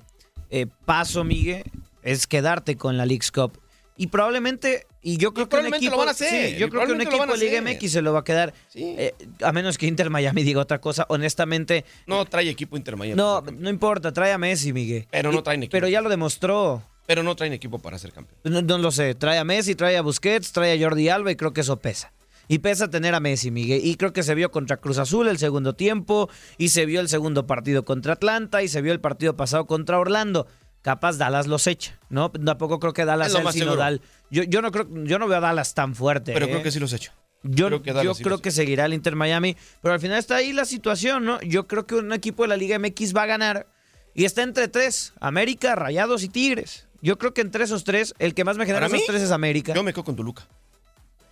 eh, 0.50 0.68
paso, 0.86 1.24
Miguel, 1.24 1.64
es 2.04 2.28
quedarte 2.28 2.76
con 2.78 2.98
la 2.98 3.06
League's 3.06 3.32
Cup. 3.32 3.60
Y 3.98 4.08
probablemente, 4.08 4.88
y 5.02 5.16
yo 5.18 5.34
creo 5.34 5.48
que 5.48 5.56
un 5.56 5.74
equipo, 5.74 5.92
lo 5.92 5.98
van 6.00 6.10
a 6.10 6.12
hacer, 6.12 6.52
sí, 6.52 6.58
yo 6.58 6.70
creo 6.70 6.86
que 6.86 6.92
un 6.92 7.00
equipo 7.02 7.26
de 7.26 7.38
Liga. 7.38 7.62
MX 7.62 7.92
se 7.94 8.02
lo 8.02 8.12
va 8.12 8.20
a 8.20 8.24
quedar. 8.26 8.54
Sí. 8.68 8.94
Eh, 8.98 9.14
a 9.42 9.54
menos 9.54 9.78
que 9.78 9.88
Inter 9.88 10.10
Miami 10.10 10.44
diga 10.44 10.60
otra 10.60 10.82
cosa. 10.82 11.06
Honestamente, 11.08 11.86
No 12.06 12.26
trae 12.26 12.50
equipo 12.50 12.76
intermedio. 12.76 13.16
no, 13.16 13.42
no 13.42 13.70
importa, 13.70 14.12
trae 14.12 14.34
a 14.34 14.38
Messi, 14.38 14.74
Miguel. 14.74 15.08
Pero 15.12 15.32
no 15.32 15.42
traen 15.44 15.64
equipo. 15.64 15.72
Pero 15.72 15.88
ya 15.88 16.02
lo 16.02 16.10
demostró. 16.10 16.84
Pero 17.06 17.24
no 17.24 17.36
traen 17.38 17.54
equipo 17.54 17.80
para 17.80 17.98
ser 17.98 18.12
campeón. 18.12 18.38
No, 18.44 18.62
no 18.62 18.78
lo 18.80 18.92
sé, 18.92 19.16
trae 19.16 19.38
a 19.38 19.46
Messi, 19.46 19.76
trae 19.76 19.96
a 19.96 20.02
Busquets, 20.02 20.52
trae 20.52 20.74
a 20.78 20.84
Jordi 20.84 21.08
Alba 21.08 21.32
y 21.32 21.36
creo 21.38 21.54
que 21.54 21.62
eso 21.62 21.78
pesa. 21.78 22.12
Y 22.48 22.60
pesa 22.60 22.90
tener 22.90 23.16
a 23.16 23.20
Messi, 23.20 23.52
Miguel. 23.52 23.82
Y 23.84 23.96
creo 23.96 24.14
que 24.14 24.24
se 24.24 24.36
vio 24.36 24.52
contra 24.52 24.78
Cruz 24.78 24.98
Azul 24.98 25.28
el 25.28 25.38
segundo 25.38 25.74
tiempo, 25.74 26.30
y 26.58 26.70
se 26.70 26.86
vio 26.86 27.02
el 27.02 27.10
segundo 27.10 27.48
partido 27.48 27.86
contra 27.86 28.14
Atlanta, 28.14 28.64
y 28.64 28.68
se 28.68 28.82
vio 28.82 28.94
el 28.94 29.00
partido 29.00 29.36
pasado 29.36 29.66
contra 29.66 30.00
Orlando. 30.00 30.48
Capaz 30.82 31.18
Dallas 31.18 31.48
los 31.48 31.66
echa, 31.66 32.00
¿no? 32.10 32.32
Tampoco 32.32 32.80
creo 32.80 32.94
que 32.94 33.06
Dallas 33.06 33.32
sea 33.32 33.42
el 33.42 33.52
sinodal. 33.52 34.02
Yo, 34.30 34.44
yo 34.44 34.62
no 34.62 34.72
creo, 34.72 34.88
yo 35.06 35.18
no 35.18 35.28
veo 35.28 35.38
a 35.38 35.42
Dallas 35.42 35.74
tan 35.74 35.96
fuerte. 35.96 36.32
Pero 36.34 36.46
¿eh? 36.46 36.50
creo 36.50 36.62
que 36.64 36.72
sí 36.72 36.80
los 36.80 36.94
hecho. 36.94 37.12
Yo 37.42 37.68
creo 37.68 37.82
que 37.82 37.90
yo 37.90 37.96
Dallas 37.96 38.18
sí 38.18 38.24
creo 38.24 38.36
los 38.36 38.42
que 38.42 38.52
seguirá 38.52 38.86
el 38.86 38.94
Inter 38.94 39.16
Miami, 39.16 39.56
pero 39.82 39.94
al 39.94 40.00
final 40.00 40.18
está 40.18 40.36
ahí 40.36 40.54
la 40.54 40.66
situación, 40.66 41.26
¿no? 41.26 41.42
Yo 41.42 41.68
creo 41.68 41.88
que 41.88 41.96
un 41.96 42.14
equipo 42.14 42.44
de 42.44 42.50
la 42.50 42.58
Liga 42.58 42.78
MX 42.78 43.16
va 43.16 43.24
a 43.24 43.26
ganar 43.28 43.68
y 44.14 44.26
está 44.26 44.44
entre 44.44 44.68
tres, 44.68 45.14
América, 45.20 45.76
Rayados 45.76 46.24
y 46.24 46.30
Tigres. 46.30 46.88
Yo 47.02 47.18
creo 47.18 47.34
que 47.34 47.42
entre 47.42 47.66
esos 47.66 47.84
tres, 47.84 48.16
el 48.18 48.34
que 48.34 48.44
más 48.44 48.58
me 48.58 48.66
genera 48.66 48.88
esos 48.88 49.00
mí, 49.00 49.04
tres 49.06 49.22
es 49.22 49.32
América. 49.32 49.74
Yo 49.74 49.84
me 49.84 49.92
quedo 49.92 50.04
con 50.04 50.16
Toluca. 50.16 50.48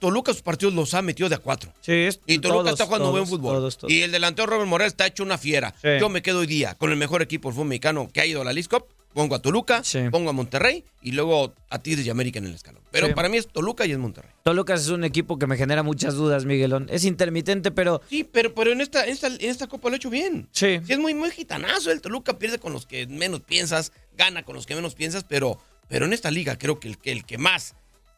Toluca 0.03 0.33
sus 0.33 0.41
partidos 0.41 0.74
los 0.74 0.93
ha 0.95 1.01
metido 1.01 1.29
de 1.29 1.36
a 1.36 1.38
cuatro. 1.38 1.72
Sí, 1.79 1.93
es- 1.93 2.19
Y 2.27 2.39
Toluca 2.39 2.60
todos, 2.60 2.72
está 2.74 2.86
jugando 2.86 3.05
todos, 3.05 3.19
buen 3.19 3.27
fútbol. 3.27 3.55
todos. 3.55 3.77
Y 3.88 4.01
el 4.01 4.12
delantero 4.12 4.48
Robert 4.48 4.67
Morel 4.67 4.88
está 4.88 5.07
hecho 5.07 5.24
una 5.24 5.38
fiera. 5.38 5.74
Sí. 5.81 5.88
Yo 5.98 6.10
me 6.10 6.22
quedo 6.22 6.39
hoy 6.39 6.48
día 6.48 6.75
con 6.75 6.91
el 6.91 6.98
mejor 6.98 7.22
equipo 7.22 7.48
del 7.48 7.53
fútbol 7.55 7.69
mexicano 7.69 8.10
que 8.12 8.19
ha 8.19 8.25
ido 8.25 8.41
a 8.41 8.43
la 8.43 8.53
Cup. 8.69 8.86
Pongo 9.13 9.36
a 9.36 9.41
Toluca, 9.43 9.83
Sí. 9.83 10.00
pongo 10.12 10.31
a 10.31 10.33
Monterrey 10.33 10.83
y 11.03 11.12
luego 11.12 11.53
a 11.69 11.77
Tigres 11.79 12.03
y 12.05 12.10
América 12.10 12.39
en 12.39 12.48
el 12.48 12.55
escalón. 12.55 12.81
Pero 12.91 13.07
Sí. 13.07 13.13
para 13.13 13.29
mí 13.29 13.38
es 13.38 13.48
Toluca 13.48 13.86
y 13.86 13.91
es 13.91 13.98
Monterrey. 14.00 14.31
Toluca 14.43 14.74
es 14.74 14.88
un 14.89 15.03
equipo 15.03 15.38
que 15.39 15.45
me 15.48 15.55
genera 15.55 15.83
muchas 15.83 16.15
dudas, 16.15 16.45
Miguelón. 16.45 16.88
Es 16.91 17.05
intermitente, 17.05 17.69
pero 17.72 18.01
Sí, 18.10 18.24
pero, 18.24 18.53
pero 18.55 18.72
en, 18.72 18.81
esta, 18.81 19.05
en, 19.05 19.12
esta, 19.12 19.27
en 19.27 19.38
esta 19.39 19.67
Copa 19.67 19.88
lo 19.89 19.93
ha 19.93 19.98
hecho 19.98 20.10
bien. 20.10 20.50
sí. 20.51 20.79
Sí, 20.86 20.91
es 20.93 21.00
muy, 21.00 21.13
muy 21.13 21.29
gitanazo. 21.31 21.91
El 21.91 22.01
Toluca 22.01 22.38
pierde 22.39 22.57
con 22.60 22.74
los 22.74 22.86
que 22.88 23.05
menos 23.07 23.41
piensas, 23.41 23.91
gana 24.17 24.43
con 24.43 24.55
los 24.55 24.65
que 24.65 24.74
menos 24.75 24.95
piensas, 24.95 25.24
pero, 25.24 25.60
pero 25.88 26.05
en 26.07 26.13
esta 26.13 26.29
liga 26.31 26.57
creo 26.57 26.79
que 26.79 26.88
el, 26.88 26.98
que 26.98 27.12
el 27.12 27.24
que 27.24 27.38
más 27.38 27.75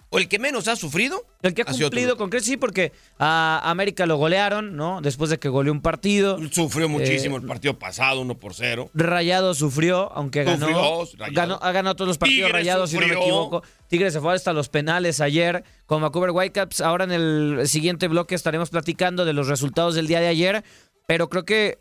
o 0.09 0.17
el 0.17 0.27
que 0.27 0.39
menos 0.39 0.67
ha 0.67 0.75
sufrido. 0.75 1.25
El 1.41 1.53
que 1.53 1.61
ha 1.61 1.65
cumplido 1.65 2.17
con 2.17 2.29
creces, 2.29 2.47
sí, 2.47 2.57
porque 2.57 2.91
a 3.19 3.61
América 3.69 4.05
lo 4.05 4.17
golearon, 4.17 4.75
¿no? 4.75 5.01
Después 5.01 5.29
de 5.29 5.37
que 5.37 5.49
goleó 5.49 5.71
un 5.71 5.81
partido. 5.81 6.39
Sufrió 6.51 6.89
muchísimo 6.89 7.35
Eh, 7.37 7.41
el 7.41 7.47
partido 7.47 7.77
pasado, 7.77 8.21
1 8.21 8.35
por 8.35 8.53
0. 8.53 8.89
Rayado 8.93 9.53
sufrió, 9.53 10.11
aunque 10.13 10.43
ganó, 10.43 11.05
Sufrió, 11.05 11.25
ganó. 11.31 11.59
Ha 11.61 11.71
ganado 11.71 11.95
todos 11.95 12.07
los 12.07 12.17
partidos 12.17 12.47
Tigres 12.47 12.53
rayados, 12.53 12.89
si 12.89 12.97
no 12.97 13.07
me 13.07 13.13
equivoco. 13.13 13.63
Tigres 13.87 14.13
se 14.13 14.19
fue 14.21 14.33
hasta 14.33 14.53
los 14.53 14.69
penales 14.69 15.21
ayer 15.21 15.63
con 15.85 16.01
Vancouver 16.01 16.31
Whitecaps. 16.31 16.81
Ahora 16.81 17.03
en 17.03 17.11
el 17.11 17.67
siguiente 17.67 18.07
bloque 18.07 18.35
estaremos 18.35 18.69
platicando 18.69 19.25
de 19.25 19.33
los 19.33 19.47
resultados 19.47 19.95
del 19.95 20.07
día 20.07 20.19
de 20.19 20.27
ayer. 20.27 20.63
Pero 21.07 21.29
creo 21.29 21.45
que 21.45 21.77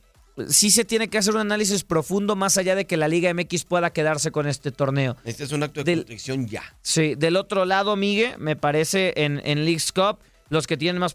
sí 0.48 0.70
se 0.70 0.84
tiene 0.84 1.08
que 1.08 1.18
hacer 1.18 1.34
un 1.34 1.40
análisis 1.40 1.84
profundo 1.84 2.36
más 2.36 2.56
allá 2.58 2.74
de 2.74 2.86
que 2.86 2.96
la 2.96 3.08
Liga 3.08 3.32
MX 3.32 3.64
pueda 3.64 3.90
quedarse 3.90 4.30
con 4.30 4.46
este 4.46 4.72
torneo. 4.72 5.16
Este 5.24 5.44
es 5.44 5.52
un 5.52 5.62
acto 5.62 5.84
de 5.84 5.96
Del- 6.04 6.46
ya. 6.46 6.62
Sí, 6.82 7.14
del 7.14 7.36
otro 7.36 7.64
lado, 7.64 7.96
Migue, 7.96 8.36
me 8.38 8.56
parece 8.56 9.12
en, 9.16 9.40
en 9.44 9.64
League's 9.64 9.92
Cup, 9.92 10.18
los 10.50 10.66
que 10.66 10.76
tienen 10.76 11.00
más, 11.00 11.14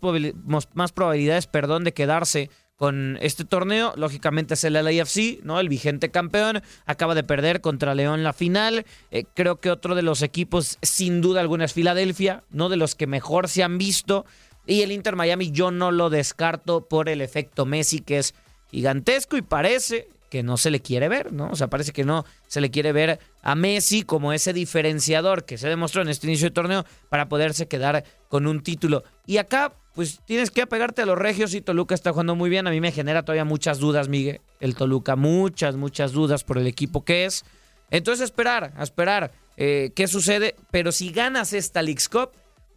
más 0.73 0.91
probabilidades, 0.91 1.47
perdón, 1.47 1.83
de 1.83 1.93
quedarse 1.93 2.49
con 2.75 3.17
este 3.21 3.43
torneo, 3.43 3.93
lógicamente 3.97 4.53
es 4.53 4.63
el 4.63 4.71
LAFC, 4.73 5.43
¿no? 5.43 5.59
El 5.59 5.67
vigente 5.67 6.11
campeón, 6.11 6.61
acaba 6.85 7.13
de 7.13 7.23
perder 7.25 7.59
contra 7.59 7.93
León 7.93 8.23
la 8.23 8.31
final. 8.31 8.85
Eh, 9.11 9.25
creo 9.35 9.59
que 9.59 9.69
otro 9.69 9.95
de 9.95 10.01
los 10.01 10.21
equipos, 10.21 10.77
sin 10.81 11.19
duda 11.19 11.41
alguna, 11.41 11.65
es 11.65 11.73
Filadelfia, 11.73 12.43
¿no? 12.51 12.69
De 12.69 12.77
los 12.77 12.95
que 12.95 13.05
mejor 13.05 13.49
se 13.49 13.63
han 13.63 13.77
visto. 13.77 14.25
Y 14.65 14.81
el 14.81 14.93
Inter 14.93 15.17
Miami 15.17 15.51
yo 15.51 15.71
no 15.71 15.91
lo 15.91 16.09
descarto 16.09 16.87
por 16.87 17.09
el 17.09 17.19
efecto 17.19 17.65
Messi, 17.65 17.99
que 17.99 18.19
es 18.19 18.33
gigantesco 18.71 19.37
y 19.37 19.41
parece 19.41 20.07
que 20.29 20.43
no 20.43 20.57
se 20.57 20.69
le 20.69 20.79
quiere 20.79 21.09
ver, 21.09 21.33
¿no? 21.33 21.49
O 21.49 21.55
sea, 21.55 21.67
parece 21.67 21.91
que 21.91 22.05
no 22.05 22.25
se 22.47 22.61
le 22.61 22.69
quiere 22.69 22.91
ver 22.91 23.19
a 23.41 23.55
Messi 23.55 24.03
como 24.03 24.31
ese 24.31 24.53
diferenciador 24.53 25.45
que 25.45 25.57
se 25.57 25.67
demostró 25.67 26.01
en 26.01 26.09
este 26.09 26.27
inicio 26.27 26.47
de 26.49 26.53
torneo 26.53 26.85
para 27.09 27.27
poderse 27.27 27.67
quedar 27.67 28.03
con 28.27 28.47
un 28.47 28.61
título. 28.61 29.03
Y 29.25 29.37
acá, 29.37 29.73
pues 29.95 30.21
tienes 30.25 30.51
que 30.51 30.61
apegarte 30.61 31.01
a 31.01 31.05
los 31.05 31.17
regios 31.17 31.53
y 31.53 31.61
Toluca 31.61 31.95
está 31.95 32.11
jugando 32.11 32.35
muy 32.35 32.49
bien. 32.49 32.67
A 32.67 32.71
mí 32.71 32.79
me 32.79 32.91
genera 32.91 33.23
todavía 33.23 33.45
muchas 33.45 33.79
dudas, 33.79 34.07
Miguel. 34.07 34.41
El 34.59 34.75
Toluca, 34.75 35.15
muchas, 35.15 35.75
muchas 35.75 36.11
dudas 36.11 36.43
por 36.43 36.57
el 36.57 36.67
equipo 36.67 37.03
que 37.03 37.25
es. 37.25 37.43
Entonces, 37.89 38.25
esperar, 38.25 38.71
a 38.77 38.83
esperar 38.83 39.31
eh, 39.57 39.91
qué 39.95 40.07
sucede. 40.07 40.55
Pero 40.69 40.91
si 40.91 41.11
ganas 41.11 41.53
esta 41.53 41.81
League's 41.81 42.07
Cup, 42.07 42.31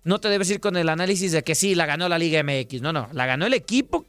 no 0.04 0.20
te 0.20 0.28
debes 0.28 0.50
ir 0.50 0.60
con 0.60 0.76
el 0.76 0.88
análisis 0.88 1.32
de 1.32 1.42
que 1.42 1.54
sí, 1.54 1.74
la 1.74 1.84
ganó 1.84 2.08
la 2.08 2.18
Liga 2.18 2.42
MX. 2.42 2.80
No, 2.80 2.92
no, 2.92 3.08
la 3.12 3.26
ganó 3.26 3.46
el 3.46 3.54
equipo 3.54 4.06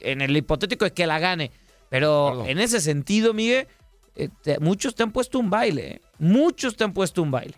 en 0.00 0.20
el 0.20 0.36
hipotético 0.36 0.84
de 0.84 0.92
que 0.92 1.06
la 1.06 1.18
gane. 1.18 1.50
Pero 1.88 2.44
en 2.46 2.58
ese 2.58 2.80
sentido, 2.80 3.32
Miguel, 3.32 3.66
eh, 4.14 4.28
muchos 4.60 4.94
te 4.94 5.02
han 5.02 5.12
puesto 5.12 5.38
un 5.38 5.48
baile. 5.48 5.86
¿eh? 5.86 6.00
Muchos 6.18 6.76
te 6.76 6.84
han 6.84 6.92
puesto 6.92 7.22
un 7.22 7.30
baile. 7.30 7.54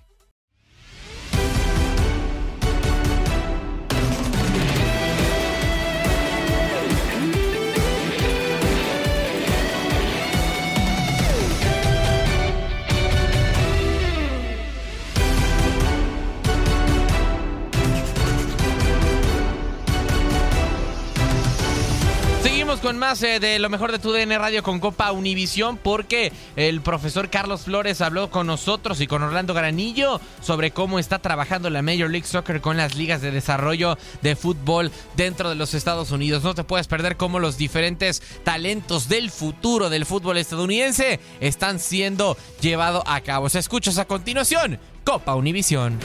Más 22.98 23.22
eh, 23.22 23.40
de 23.40 23.58
lo 23.58 23.68
mejor 23.68 23.92
de 23.92 23.98
tu 23.98 24.12
DN 24.12 24.38
Radio 24.38 24.62
con 24.62 24.80
Copa 24.80 25.12
Univisión 25.12 25.76
porque 25.76 26.32
el 26.56 26.80
profesor 26.80 27.30
Carlos 27.30 27.62
Flores 27.62 28.00
habló 28.00 28.30
con 28.30 28.46
nosotros 28.46 29.00
y 29.00 29.06
con 29.06 29.22
Orlando 29.22 29.54
Granillo 29.54 30.20
sobre 30.40 30.70
cómo 30.70 30.98
está 30.98 31.18
trabajando 31.18 31.70
la 31.70 31.82
Major 31.82 32.10
League 32.10 32.26
Soccer 32.26 32.60
con 32.60 32.76
las 32.76 32.96
ligas 32.96 33.22
de 33.22 33.30
desarrollo 33.30 33.98
de 34.22 34.36
fútbol 34.36 34.90
dentro 35.16 35.48
de 35.48 35.54
los 35.54 35.74
Estados 35.74 36.10
Unidos. 36.10 36.42
No 36.42 36.54
te 36.54 36.64
puedes 36.64 36.88
perder 36.88 37.16
cómo 37.16 37.38
los 37.38 37.56
diferentes 37.56 38.22
talentos 38.44 39.08
del 39.08 39.30
futuro 39.30 39.90
del 39.90 40.06
fútbol 40.06 40.38
estadounidense 40.38 41.20
están 41.40 41.78
siendo 41.78 42.36
llevados 42.60 43.02
a 43.06 43.20
cabo. 43.20 43.48
Se 43.48 43.58
escuchas 43.58 43.98
a 43.98 44.06
continuación 44.06 44.78
Copa 45.04 45.34
Univisión. 45.34 45.98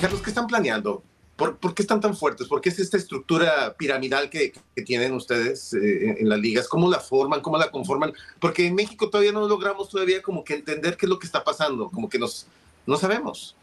Carlos, 0.00 0.20
¿qué 0.22 0.30
están 0.30 0.46
planeando? 0.46 1.02
¿Por, 1.36 1.74
qué 1.74 1.82
están 1.82 2.00
tan 2.00 2.16
fuertes? 2.16 2.48
¿Por 2.48 2.62
qué 2.62 2.70
es 2.70 2.78
esta 2.78 2.96
estructura 2.96 3.74
piramidal 3.76 4.30
que, 4.30 4.54
tienen 4.86 5.12
ustedes 5.12 5.74
eh, 5.74 6.16
en 6.18 6.28
las 6.30 6.38
ligas? 6.38 6.66
¿Cómo 6.66 6.90
la 6.90 6.98
forman? 6.98 7.42
¿Cómo 7.42 7.58
la 7.58 7.70
conforman? 7.70 8.12
Porque 8.40 8.66
en 8.66 8.74
México 8.74 9.10
todavía 9.10 9.32
no 9.32 9.46
logramos 9.46 9.90
todavía 9.90 10.22
como 10.22 10.42
que 10.42 10.54
entender 10.54 10.96
qué 10.96 11.04
es 11.04 11.10
lo 11.10 11.18
que 11.18 11.26
está 11.26 11.44
pasando, 11.44 11.90
como 11.90 12.08
que 12.08 12.18
nos, 12.18 12.46
no 12.86 12.96
sabemos. 12.96 13.54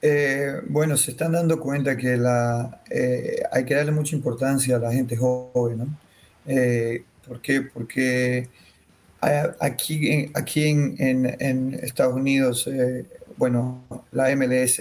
Eh, 0.00 0.62
bueno, 0.68 0.96
se 0.96 1.10
están 1.10 1.32
dando 1.32 1.60
cuenta 1.60 1.98
que 1.98 2.16
la, 2.16 2.82
eh, 2.88 3.42
hay 3.52 3.66
que 3.66 3.74
darle 3.74 3.92
mucha 3.92 4.16
importancia 4.16 4.76
a 4.76 4.78
la 4.78 4.90
gente 4.90 5.14
joven, 5.14 5.78
¿no? 5.78 5.98
¿Por 7.28 7.42
qué? 7.42 7.60
Porque 7.60 8.48
aquí, 9.20 10.30
aquí 10.32 10.64
en, 10.64 10.96
en, 10.98 11.36
en 11.38 11.74
Estados 11.74 12.14
Unidos, 12.14 12.68
bueno, 13.36 13.84
la 14.12 14.34
MLS 14.34 14.80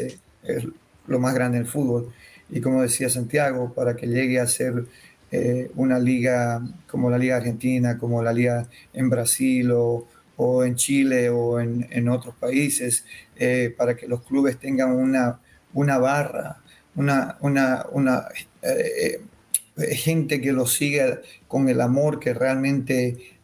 lo 1.11 1.19
más 1.19 1.33
grande 1.33 1.57
del 1.57 1.67
fútbol. 1.67 2.13
Y 2.49 2.59
como 2.61 2.81
decía 2.81 3.09
Santiago, 3.09 3.73
para 3.73 3.95
que 3.95 4.07
llegue 4.07 4.39
a 4.39 4.47
ser 4.47 4.85
eh, 5.31 5.71
una 5.75 5.97
liga 5.97 6.61
como 6.87 7.09
la 7.09 7.17
Liga 7.17 7.37
Argentina, 7.37 7.97
como 7.97 8.21
la 8.21 8.33
Liga 8.33 8.67
en 8.93 9.09
Brasil 9.09 9.71
o, 9.71 10.07
en 10.65 10.75
Chile 10.75 11.29
o 11.29 11.59
en, 11.59 12.09
otros 12.09 12.35
países, 12.35 13.05
eh, 13.37 13.73
para 13.77 13.95
que 13.95 14.07
los 14.07 14.23
clubes 14.23 14.59
tengan 14.59 14.91
una, 14.91 15.39
una 15.73 15.99
barra, 15.99 16.57
una, 16.95 17.37
una, 17.41 17.85
una 17.91 18.27
eh, 18.63 19.21
gente 19.91 20.41
que 20.41 20.51
los 20.51 20.73
siga 20.73 21.21
con 21.47 21.69
el 21.69 21.79
amor 21.79 22.19
que 22.19 22.33
realmente 22.33 23.37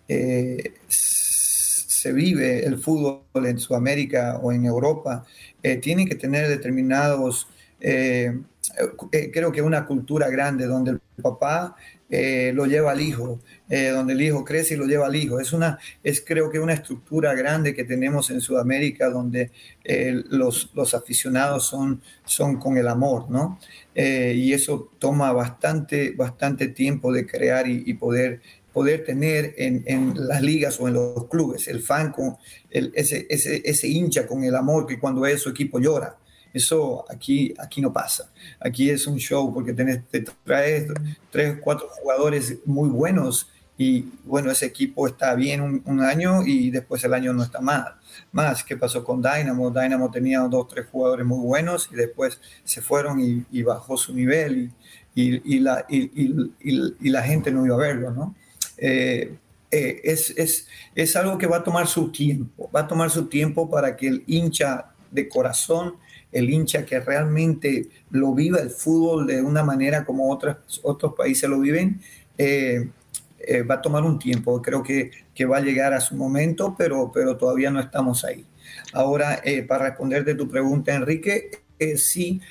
se 0.87 2.13
vive 2.13 2.65
el 2.65 2.79
fútbol 2.79 3.45
en 3.45 3.59
Sudamérica 3.59 4.39
o 4.41 4.51
en 4.51 4.65
Europa, 4.65 5.25
tienen 5.81 6.07
que 6.07 6.15
tener 6.15 6.47
determinados 6.47 7.47
eh, 7.79 9.31
creo 9.31 9.51
que 9.51 9.61
una 9.61 9.85
cultura 9.85 10.29
grande 10.29 10.65
donde 10.65 10.91
el 10.91 10.99
papá 11.21 11.75
eh, 12.09 12.51
lo 12.53 12.65
lleva 12.65 12.91
al 12.91 13.01
hijo, 13.01 13.39
eh, 13.69 13.89
donde 13.89 14.13
el 14.13 14.21
hijo 14.21 14.43
crece 14.43 14.73
y 14.73 14.77
lo 14.77 14.85
lleva 14.85 15.07
al 15.07 15.15
hijo. 15.15 15.39
Es 15.39 15.53
una, 15.53 15.77
es 16.03 16.23
creo 16.25 16.49
que 16.49 16.59
una 16.59 16.73
estructura 16.73 17.33
grande 17.33 17.73
que 17.73 17.83
tenemos 17.83 18.29
en 18.29 18.41
Sudamérica 18.41 19.09
donde 19.09 19.51
los, 20.29 20.71
los, 20.73 20.93
aficionados 20.93 21.65
son, 21.65 22.01
son 22.25 22.57
con 22.57 22.77
el 22.77 22.87
amor, 22.87 23.29
¿no? 23.29 23.59
y 23.95 24.53
eso 24.53 24.91
toma 24.99 25.31
bastante, 25.31 26.11
bastante 26.11 26.67
tiempo 26.67 27.11
de 27.11 27.25
crear 27.25 27.67
y, 27.67 27.93
poder 27.93 28.41
poder 28.73 29.03
tener 29.03 29.55
en, 29.57 29.83
en, 29.87 30.27
las 30.27 30.43
ligas 30.43 30.79
o 30.79 30.87
en 30.87 30.93
los 30.93 31.25
clubes, 31.29 31.67
el 31.67 31.81
fan 31.81 32.11
con 32.11 32.37
el, 32.69 32.91
ese, 32.93 33.25
ese, 33.27 33.63
ese 33.65 33.87
hincha 33.87 34.27
con 34.27 34.43
el 34.43 34.55
amor 34.55 34.85
que 34.85 34.99
cuando 34.99 35.21
ve 35.21 35.35
su 35.37 35.49
equipo 35.49 35.79
llora. 35.79 36.15
Eso 36.53 37.05
aquí, 37.09 37.53
aquí 37.57 37.81
no 37.81 37.91
pasa. 37.91 38.31
Aquí 38.59 38.89
es 38.89 39.07
un 39.07 39.17
show 39.17 39.53
porque 39.53 39.73
tenés, 39.73 40.07
te 40.07 40.21
traes 40.43 40.87
tres, 41.31 41.57
cuatro 41.61 41.87
jugadores 42.01 42.57
muy 42.65 42.89
buenos 42.89 43.49
y 43.77 44.05
bueno, 44.25 44.49
ese 44.49 44.65
equipo 44.65 45.05
está 45.05 45.35
bien 45.35 45.83
un, 45.85 46.01
año 46.01 46.43
y 46.43 46.71
después 46.71 47.03
el 47.03 47.13
año 47.13 47.31
no 47.33 47.43
está 47.43 47.61
mal. 47.61 47.95
Más, 48.31 48.63
¿qué 48.63 48.75
pasó 48.75 49.03
con 49.03 49.21
Dynamo? 49.21 49.69
Dynamo 49.69 50.09
tenía 50.09 50.39
dos, 50.41 50.67
tres 50.67 50.87
jugadores 50.91 51.25
muy 51.25 51.39
buenos 51.39 51.87
y 51.91 51.95
después 51.95 52.39
se 52.63 52.81
fueron 52.81 53.19
y, 53.19 53.61
bajó 53.61 53.95
su 53.95 54.13
nivel 54.15 54.71
y, 55.13 55.55
y, 55.55 55.59
la 55.59 57.23
gente 57.23 57.51
no 57.51 57.65
iba 57.65 57.75
a 57.75 57.79
verlo, 57.79 58.09
¿no? 58.11 58.35
Eh, 58.77 59.37
eh, 59.69 60.01
es, 60.03 60.33
es, 60.37 60.67
es 60.95 61.15
algo 61.15 61.37
que 61.37 61.45
va 61.45 61.57
a 61.57 61.63
tomar 61.63 61.87
su 61.87 62.11
tiempo, 62.11 62.71
va 62.73 62.81
a 62.81 62.87
tomar 62.87 63.11
su 63.11 63.27
tiempo 63.27 63.69
para 63.69 63.95
que 63.95 64.07
el 64.07 64.23
hincha 64.25 64.91
de 65.11 65.27
corazón 65.27 65.97
el 66.31 66.49
hincha 66.49 66.85
que 66.85 66.99
realmente 66.99 67.87
lo 68.11 68.33
viva 68.33 68.59
el 68.59 68.69
fútbol 68.69 69.27
de 69.27 69.41
una 69.41 69.63
manera 69.63 70.05
como 70.05 70.31
otras, 70.31 70.57
otros 70.83 71.13
países 71.13 71.49
lo 71.49 71.59
viven, 71.59 72.01
eh, 72.37 72.89
eh, 73.39 73.61
va 73.63 73.75
a 73.75 73.81
tomar 73.81 74.03
un 74.03 74.19
tiempo. 74.19 74.61
Creo 74.61 74.83
que, 74.83 75.11
que, 75.33 75.45
va 75.45 75.57
a 75.57 75.61
llegar 75.61 75.93
a 75.93 76.01
su 76.01 76.15
momento, 76.15 76.75
pero, 76.77 77.11
pero 77.13 77.37
todavía 77.37 77.71
no 77.71 77.79
estamos 77.79 78.25
ahí. 78.25 78.45
Ahora, 78.93 79.41
eh, 79.43 79.63
para 79.63 79.85
responderte 79.85 80.35
tu 80.35 80.49
pregunta, 80.49 80.93
Enrique, 80.93 81.51
sí, 81.95 82.41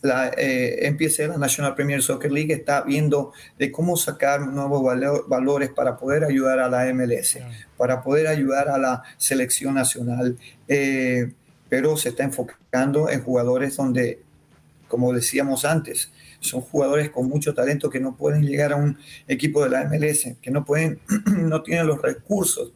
la 0.00 0.32
empieza 0.36 1.26
la 1.28 1.38
National 1.38 1.74
Premier 1.74 2.02
Soccer 2.02 2.30
League 2.30 2.52
está 2.52 2.82
viendo 2.82 3.32
de 3.58 3.70
cómo 3.70 3.96
sacar 3.96 4.40
nuevos 4.40 4.82
valores 5.28 5.70
para 5.70 5.96
poder 5.96 6.24
ayudar 6.24 6.58
a 6.60 6.68
la 6.68 6.92
MLS, 6.92 7.38
para 7.76 8.00
poder 8.02 8.26
ayudar 8.28 8.68
a 8.68 8.78
la 8.78 9.02
selección 9.16 9.74
nacional 9.74 10.36
pero 11.72 11.96
se 11.96 12.10
está 12.10 12.22
enfocando 12.22 13.08
en 13.08 13.22
jugadores 13.22 13.78
donde, 13.78 14.20
como 14.88 15.10
decíamos 15.10 15.64
antes, 15.64 16.12
son 16.38 16.60
jugadores 16.60 17.08
con 17.08 17.26
mucho 17.26 17.54
talento 17.54 17.88
que 17.88 17.98
no 17.98 18.14
pueden 18.14 18.44
llegar 18.44 18.74
a 18.74 18.76
un 18.76 18.98
equipo 19.26 19.64
de 19.64 19.70
la 19.70 19.84
MLS, 19.84 20.36
que 20.42 20.50
no 20.50 20.66
pueden, 20.66 21.00
no 21.26 21.62
tienen 21.62 21.86
los 21.86 22.02
recursos 22.02 22.74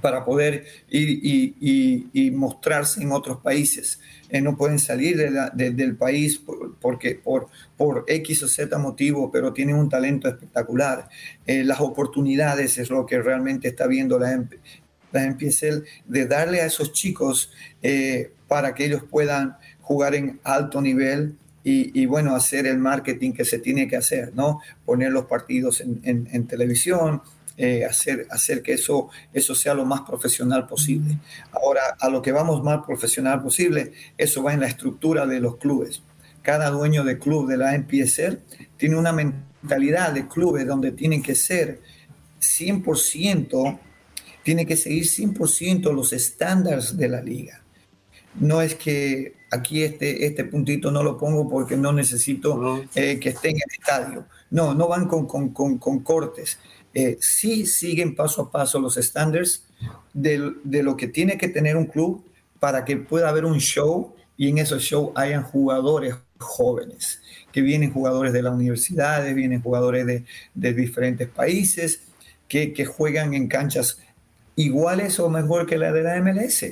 para 0.00 0.24
poder 0.24 0.64
ir 0.90 2.06
y, 2.12 2.30
mostrarse 2.30 3.02
en 3.02 3.10
otros 3.10 3.38
países. 3.40 3.98
Eh, 4.28 4.40
no 4.40 4.56
pueden 4.56 4.78
salir 4.78 5.16
del 5.52 5.96
país 5.96 6.40
porque, 6.80 7.16
por, 7.16 7.48
por 7.76 8.04
X 8.06 8.44
o 8.44 8.48
Z 8.48 8.78
motivo, 8.78 9.32
pero 9.32 9.52
tienen 9.52 9.74
un 9.74 9.88
talento 9.88 10.28
espectacular. 10.28 11.08
Eh, 11.46 11.64
las 11.64 11.80
oportunidades 11.80 12.78
es 12.78 12.90
lo 12.90 13.06
que 13.06 13.20
realmente 13.20 13.66
está 13.66 13.88
viendo 13.88 14.20
la, 14.20 14.46
la 15.14 15.82
de 16.06 16.26
darle 16.26 16.60
a 16.60 16.66
esos 16.66 16.92
chicos 16.92 17.52
eh, 17.82 18.32
para 18.48 18.74
que 18.74 18.86
ellos 18.86 19.02
puedan 19.08 19.56
jugar 19.80 20.14
en 20.14 20.40
alto 20.42 20.80
nivel 20.80 21.36
y, 21.66 22.04
bueno, 22.04 22.36
hacer 22.36 22.66
el 22.66 22.76
marketing 22.76 23.32
que 23.32 23.46
se 23.46 23.58
tiene 23.58 23.88
que 23.88 23.96
hacer, 23.96 24.34
¿no? 24.34 24.60
Poner 24.84 25.10
los 25.10 25.24
partidos 25.24 25.80
en, 25.80 26.46
televisión, 26.46 27.22
eh, 27.56 27.86
hacer, 27.86 28.26
hacer 28.28 28.62
que 28.62 28.74
eso, 28.74 29.08
eso 29.32 29.54
sea 29.54 29.72
lo 29.72 29.86
más 29.86 30.02
profesional 30.02 30.66
posible. 30.66 31.16
Ahora, 31.52 31.96
a 31.98 32.10
lo 32.10 32.20
que 32.20 32.32
vamos 32.32 32.62
más 32.62 32.84
profesional 32.84 33.42
posible, 33.42 33.92
eso 34.18 34.42
va 34.42 34.52
en 34.52 34.60
la 34.60 34.66
estructura 34.66 35.26
de 35.26 35.40
los 35.40 35.56
clubes. 35.56 36.02
Cada 36.42 36.68
dueño 36.68 37.02
de 37.02 37.18
club 37.18 37.48
de 37.48 37.56
la 37.56 37.74
NPSL 37.74 38.40
tiene 38.76 38.96
una 38.96 39.14
mentalidad 39.14 40.12
de 40.12 40.28
clubes 40.28 40.66
donde 40.66 40.92
tienen 40.92 41.22
que 41.22 41.34
ser 41.34 41.80
100% 42.42 43.78
tiene 44.44 44.66
que 44.66 44.76
seguir 44.76 45.04
100% 45.04 45.92
los 45.92 46.12
estándares 46.12 46.96
de 46.96 47.08
la 47.08 47.20
liga. 47.20 47.62
No 48.38 48.62
es 48.62 48.74
que 48.74 49.34
aquí 49.50 49.82
este, 49.82 50.26
este 50.26 50.44
puntito 50.44 50.90
no 50.90 51.02
lo 51.02 51.16
pongo 51.16 51.48
porque 51.48 51.76
no 51.76 51.92
necesito 51.92 52.84
eh, 52.94 53.18
que 53.18 53.30
esté 53.30 53.50
en 53.50 53.56
el 53.56 53.80
estadio. 53.80 54.26
No, 54.50 54.74
no 54.74 54.88
van 54.88 55.06
con, 55.06 55.26
con, 55.26 55.50
con, 55.50 55.98
cortes. 56.00 56.58
Eh, 56.92 57.16
sí 57.20 57.66
siguen 57.66 58.14
paso 58.14 58.42
a 58.42 58.50
paso 58.50 58.78
los 58.78 58.96
estándares 58.96 59.64
de, 60.12 60.52
de, 60.62 60.82
lo 60.82 60.96
que 60.96 61.08
tiene 61.08 61.38
que 61.38 61.48
tener 61.48 61.76
un 61.76 61.86
club 61.86 62.24
para 62.60 62.84
que 62.84 62.96
pueda 62.96 63.28
haber 63.28 63.44
un 63.44 63.58
show 63.58 64.14
y 64.36 64.48
en 64.48 64.58
esos 64.58 64.82
shows 64.82 65.10
hayan 65.14 65.42
jugadores 65.42 66.14
jóvenes, 66.38 67.22
que 67.52 67.62
vienen 67.62 67.92
jugadores 67.92 68.32
de 68.32 68.42
las 68.42 68.52
universidades, 68.52 69.34
vienen 69.34 69.62
jugadores 69.62 70.06
de, 70.06 70.24
de 70.54 70.74
diferentes 70.74 71.28
países, 71.28 72.00
que, 72.48 72.72
que, 72.72 72.84
juegan 72.84 73.34
en 73.34 73.48
canchas 73.48 73.98
iguales 74.56 75.18
o 75.20 75.28
mejor 75.28 75.66
que 75.66 75.78
la 75.78 75.92
de 75.92 76.02
la 76.02 76.20
MLS. 76.20 76.62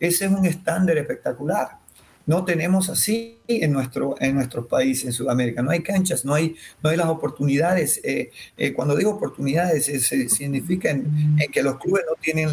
Ese 0.00 0.24
es 0.26 0.30
un 0.30 0.44
estándar 0.44 0.98
espectacular. 0.98 1.78
no 2.26 2.42
tenemos 2.42 2.88
así 2.88 3.38
en 3.48 3.70
nuestro, 3.72 4.14
en 4.18 4.34
nuestro 4.34 4.66
país, 4.66 5.04
en 5.04 5.12
Sudamérica. 5.12 5.60
No 5.60 5.70
hay 5.70 5.82
canchas, 5.82 6.24
no 6.24 6.32
hay, 6.32 6.56
no 6.82 6.88
hay 6.88 6.96
las 6.96 7.08
oportunidades. 7.08 8.00
Eh, 8.02 8.30
eh, 8.56 8.72
cuando 8.72 8.96
digo 8.96 9.10
oportunidades, 9.10 9.84
se 9.84 10.28
significa 10.30 10.88
en, 10.88 11.36
que 11.52 11.62
los 11.62 11.78
clubes 11.78 12.04
no 12.08 12.16
tienen 12.18 12.48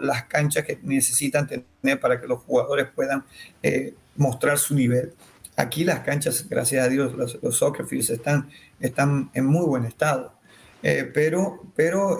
las 0.00 0.24
canchas 0.24 0.66
que 0.66 0.78
necesitan 0.82 1.46
tener 1.48 2.00
para 2.00 2.20
que 2.20 2.26
los 2.26 2.40
jugadores 2.40 2.88
puedan 2.94 3.24
eh, 3.62 3.94
mostrar 4.16 4.58
su 4.58 4.74
nivel. 4.74 5.14
Aquí 5.56 5.84
las 5.84 6.00
canchas, 6.00 6.46
gracias 6.46 6.84
a 6.84 6.90
Dios, 6.90 7.14
los, 7.14 7.38
los 7.42 8.10
están, 8.10 8.50
están 8.78 9.30
en 9.32 9.46
muy 9.46 9.64
buen 9.64 9.84
estado, 9.84 10.34
pero, 10.82 11.62
pero 11.76 12.18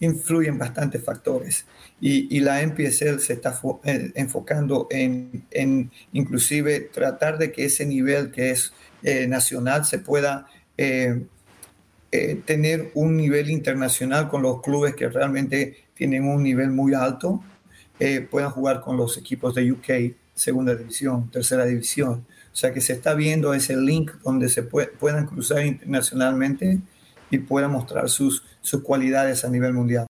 influyen 0.00 0.58
bastantes 0.58 1.04
factores 1.04 1.66
y, 2.00 2.40
la 2.40 2.62
NPSL 2.62 3.20
se 3.20 3.34
está 3.34 3.60
eh, 3.84 4.12
enfocando 4.14 4.88
en, 4.90 5.90
inclusive 6.12 6.80
tratar 6.80 7.36
de 7.36 7.52
que 7.52 7.66
ese 7.66 7.84
nivel 7.84 8.30
que 8.30 8.50
es 8.50 8.72
eh, 9.02 9.26
nacional 9.26 9.84
se 9.84 9.98
pueda 9.98 10.46
eh, 10.78 11.26
tener 12.46 12.90
un 12.94 13.16
nivel 13.16 13.50
internacional 13.50 14.28
con 14.28 14.42
los 14.42 14.62
clubes 14.62 14.94
que 14.94 15.08
realmente 15.08 15.84
tienen 15.94 16.24
un 16.24 16.42
nivel 16.42 16.70
muy 16.70 16.94
alto, 16.94 17.44
puedan 18.30 18.50
jugar 18.50 18.80
con 18.80 18.96
los 18.96 19.18
equipos 19.18 19.54
de 19.54 19.70
UK, 19.70 20.16
segunda 20.34 20.74
división, 20.74 21.30
tercera 21.30 21.66
división. 21.66 22.24
O 22.52 22.56
sea 22.56 22.72
que 22.72 22.80
se 22.80 22.94
está 22.94 23.14
viendo 23.14 23.54
ese 23.54 23.76
link 23.76 24.12
donde 24.24 24.48
se 24.48 24.62
puedan 24.62 25.26
cruzar 25.26 25.64
internacionalmente 25.64 26.80
y 27.30 27.38
puedan 27.38 27.72
mostrar 27.72 28.08
sus, 28.08 28.44
sus 28.60 28.82
cualidades 28.82 29.44
a 29.44 29.48
nivel 29.48 29.72
mundial. 29.72 30.06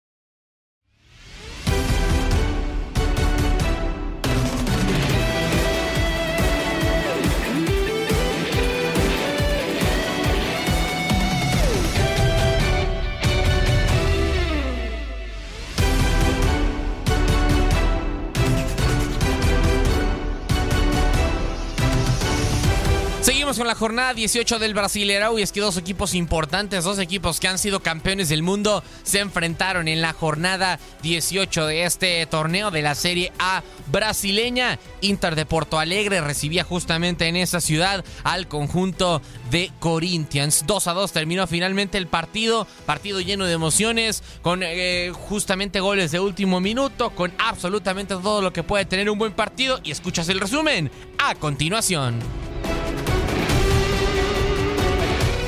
Jornada 23.84 24.14
18 24.14 24.58
del 24.60 24.72
Brasileirão 24.72 25.38
y 25.38 25.42
es 25.42 25.52
que 25.52 25.60
dos 25.60 25.76
equipos 25.76 26.14
importantes, 26.14 26.84
dos 26.84 26.98
equipos 26.98 27.38
que 27.38 27.48
han 27.48 27.58
sido 27.58 27.80
campeones 27.80 28.30
del 28.30 28.42
mundo, 28.42 28.82
se 29.02 29.18
enfrentaron 29.18 29.88
en 29.88 30.00
la 30.00 30.14
jornada 30.14 30.78
18 31.02 31.66
de 31.66 31.84
este 31.84 32.24
torneo 32.24 32.70
de 32.70 32.80
la 32.80 32.94
Serie 32.94 33.30
A 33.38 33.62
brasileña. 33.88 34.78
Inter 35.02 35.36
de 35.36 35.44
Porto 35.44 35.78
Alegre 35.78 36.22
recibía 36.22 36.64
justamente 36.64 37.28
en 37.28 37.36
esa 37.36 37.60
ciudad 37.60 38.02
al 38.22 38.48
conjunto 38.48 39.20
de 39.50 39.70
Corinthians. 39.80 40.64
2 40.66 40.86
a 40.88 40.94
2 40.94 41.12
terminó 41.12 41.46
finalmente 41.46 41.98
el 41.98 42.06
partido, 42.06 42.66
partido 42.86 43.20
lleno 43.20 43.44
de 43.44 43.52
emociones, 43.52 44.22
con 44.40 44.62
eh, 44.62 45.12
justamente 45.12 45.80
goles 45.80 46.10
de 46.10 46.20
último 46.20 46.58
minuto, 46.58 47.10
con 47.10 47.34
absolutamente 47.36 48.14
todo 48.14 48.40
lo 48.40 48.50
que 48.50 48.62
puede 48.62 48.86
tener 48.86 49.10
un 49.10 49.18
buen 49.18 49.34
partido. 49.34 49.78
Y 49.84 49.90
escuchas 49.90 50.30
el 50.30 50.40
resumen 50.40 50.90
a 51.18 51.34
continuación. 51.34 52.43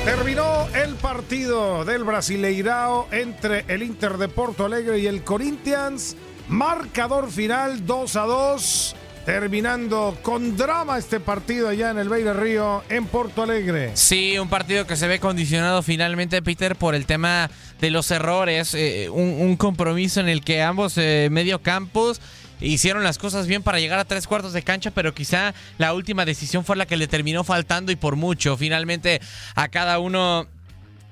Terminó 0.07 0.69
el 0.73 0.95
partido 0.95 1.83
del 1.83 2.05
Brasileirao 2.05 3.09
entre 3.11 3.65
el 3.67 3.83
Inter 3.83 4.17
de 4.17 4.29
Porto 4.29 4.63
Alegre 4.63 4.99
y 4.99 5.05
el 5.05 5.21
Corinthians. 5.21 6.15
Marcador 6.47 7.29
final 7.29 7.85
2 7.85 8.15
a 8.15 8.21
2. 8.21 8.95
Terminando 9.25 10.17
con 10.21 10.55
drama 10.55 10.97
este 10.97 11.19
partido 11.19 11.67
allá 11.67 11.91
en 11.91 11.97
el 11.97 12.07
Beira 12.07 12.31
Río, 12.31 12.85
en 12.87 13.05
Porto 13.07 13.43
Alegre. 13.43 13.91
Sí, 13.95 14.39
un 14.39 14.47
partido 14.47 14.87
que 14.87 14.95
se 14.95 15.09
ve 15.09 15.19
condicionado 15.19 15.83
finalmente, 15.83 16.41
Peter, 16.41 16.77
por 16.77 16.95
el 16.95 17.05
tema 17.05 17.51
de 17.81 17.89
los 17.91 18.09
errores. 18.09 18.73
Eh, 18.75 19.09
un, 19.09 19.57
compromiso 19.57 20.21
en 20.21 20.29
el 20.29 20.41
que 20.41 20.61
ambos 20.61 20.97
eh, 20.97 21.27
medio 21.29 21.61
campos 21.61 22.21
hicieron 22.59 23.03
las 23.03 23.17
cosas 23.17 23.47
bien 23.47 23.63
para 23.63 23.79
llegar 23.79 23.99
a 23.99 24.05
tres 24.05 24.27
cuartos 24.27 24.53
de 24.53 24.63
cancha, 24.63 24.91
pero 24.91 25.13
quizá 25.13 25.53
la 25.77 25.93
última 25.93 26.25
decisión 26.25 26.65
fue 26.65 26.75
la 26.75 26.85
que 26.85 26.97
le 26.97 27.07
terminó 27.07 27.43
faltando 27.43 27.91
y 27.91 27.95
por 27.95 28.15
mucho. 28.15 28.57
Finalmente 28.57 29.21
a 29.55 29.67
cada 29.67 29.99
uno 29.99 30.47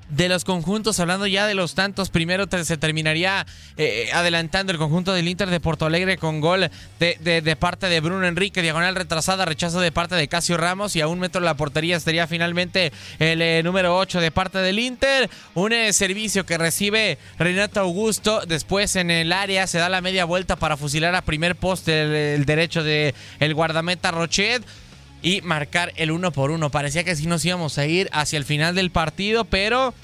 de 0.09 0.29
los 0.29 0.45
conjuntos, 0.45 0.99
hablando 0.99 1.25
ya 1.27 1.47
de 1.47 1.55
los 1.55 1.73
tantos, 1.73 2.09
primero 2.09 2.45
se 2.63 2.77
terminaría 2.77 3.45
eh, 3.77 4.09
adelantando 4.13 4.71
el 4.71 4.77
conjunto 4.77 5.13
del 5.13 5.27
Inter 5.27 5.49
de 5.49 5.59
Porto 5.59 5.85
Alegre 5.85 6.17
con 6.17 6.41
gol 6.41 6.69
de, 6.99 7.57
parte 7.59 7.87
de 7.87 7.99
Bruno 7.99 8.27
Enrique, 8.27 8.61
diagonal 8.61 8.95
retrasada, 8.95 9.45
rechazo 9.45 9.79
de 9.79 9.91
parte 9.91 10.15
de 10.15 10.27
Casio 10.27 10.57
Ramos 10.57 10.95
y 10.95 11.01
a 11.01 11.07
un 11.07 11.19
metro 11.19 11.41
de 11.41 11.45
la 11.45 11.57
portería 11.57 11.97
estaría 11.97 12.27
finalmente 12.27 12.91
el 13.19 13.41
eh, 13.41 13.61
número 13.63 13.97
8 13.97 14.21
de 14.21 14.31
parte 14.31 14.59
del 14.59 14.79
Inter, 14.79 15.29
un 15.55 15.73
eh, 15.73 15.91
servicio 15.91 16.45
que 16.45 16.57
recibe 16.57 17.17
Renato 17.39 17.79
Augusto, 17.79 18.41
después 18.47 18.95
en 18.95 19.09
el 19.09 19.31
área 19.31 19.65
se 19.67 19.79
da 19.79 19.89
la 19.89 20.01
media 20.01 20.25
vuelta 20.25 20.55
para 20.55 20.77
fusilar 20.77 21.15
a 21.15 21.21
primer 21.21 21.55
poste 21.55 22.35
el, 22.35 22.45
derecho 22.45 22.83
de 22.83 23.15
el 23.39 23.53
guardameta 23.53 24.11
Rochet 24.11 24.63
y 25.25 25.41
marcar 25.41 25.91
el 25.95 26.11
uno 26.11 26.31
por 26.31 26.51
uno. 26.51 26.69
Parecía 26.69 27.03
que 27.03 27.15
sí 27.15 27.25
nos 27.25 27.43
íbamos 27.43 27.79
a 27.79 27.87
ir 27.87 28.07
hacia 28.13 28.37
el 28.37 28.45
final 28.45 28.75
del 28.75 28.91
partido, 28.91 29.43
pero 29.43 29.95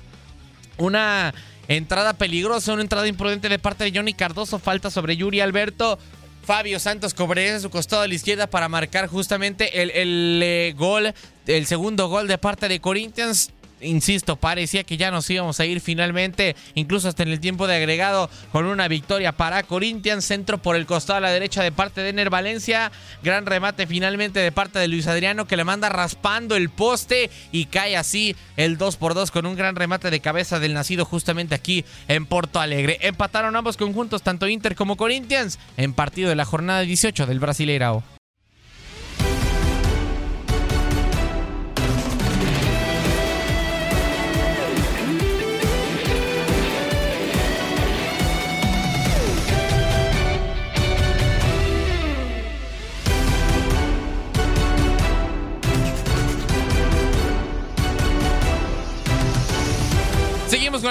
una 0.80 1.36
entrada 1.68 2.14
peligrosa, 2.14 2.74
una 2.74 2.82
entrada 2.82 3.08
imprudente 3.08 3.48
de 3.48 3.60
parte 3.60 3.84
de 3.84 3.92
Johnny 3.96 4.16
Cardoso, 4.16 4.58
falta 4.58 4.90
sobre 4.90 5.16
Yuri 5.16 5.40
Alberto. 5.40 6.00
Fabio 6.44 6.80
Santos 6.80 7.14
cobraría 7.14 7.60
su 7.60 7.70
costado 7.70 8.02
a 8.02 8.08
la 8.08 8.16
izquierda 8.16 8.48
para 8.48 8.68
marcar 8.68 9.06
justamente 9.06 9.84
el, 9.84 9.92
el 9.92 10.42
eh, 10.44 10.74
gol, 10.76 11.14
el 11.46 11.68
segundo 11.68 12.08
gol 12.08 12.28
de 12.28 12.40
parte 12.40 12.68
de 12.68 12.82
Corinthians 12.82 13.52
insisto, 13.82 14.36
parecía 14.36 14.84
que 14.84 14.98
ya 14.98 15.12
nos 15.12 15.30
íbamos 15.30 15.60
a 15.60 15.66
ir 15.66 15.82
finalmente, 15.82 16.56
incluso 16.76 17.08
hasta 17.08 17.24
en 17.24 17.30
el 17.30 17.40
tiempo 17.40 17.68
de 17.68 17.76
agregado, 17.76 18.30
con 18.52 18.66
una 18.66 18.88
victoria 18.88 19.32
para 19.32 19.64
Corinthians, 19.64 20.26
centro 20.26 20.58
por 20.58 20.76
el 20.76 20.86
costado 20.86 21.18
a 21.18 21.22
la 21.22 21.32
derecha 21.32 21.64
de 21.64 21.72
parte 21.72 22.02
de 22.02 22.10
Ener 22.10 22.30
Valencia, 22.30 22.92
gran 23.24 23.46
remate 23.46 23.88
finalmente 23.88 24.40
de 24.40 24.52
parte 24.52 24.80
de 24.80 24.88
Luis 24.88 25.08
Adriano 25.08 25.46
que 25.46 25.58
le 25.58 25.64
manda 25.64 25.90
raspando 25.90 26.56
el 26.56 26.70
poste 26.70 27.30
y 27.52 27.66
cae 27.66 27.98
así 27.98 28.36
el 28.58 28.78
2 28.78 28.98
por 28.98 29.14
2 29.14 29.32
con 29.32 29.46
un 29.46 29.56
gran 29.56 29.76
remate 29.76 30.10
de 30.10 30.20
cabeza 30.20 30.60
del 30.60 30.74
nacido 30.74 31.06
justamente 31.06 31.56
aquí 31.56 31.86
en 32.08 32.26
Porto 32.26 32.60
Alegre. 32.60 32.98
Empataron 33.02 33.56
ambos 33.56 33.78
conjuntos, 33.78 34.22
tanto 34.22 34.48
Inter 34.48 34.76
como 34.76 34.98
Corinthians, 34.98 35.60
en 35.78 35.94
partido 35.94 36.30
de 36.30 36.36
la 36.36 36.46
jornada 36.46 36.82
18 36.82 37.26
del 37.26 37.40
Brasileirao. 37.40 38.21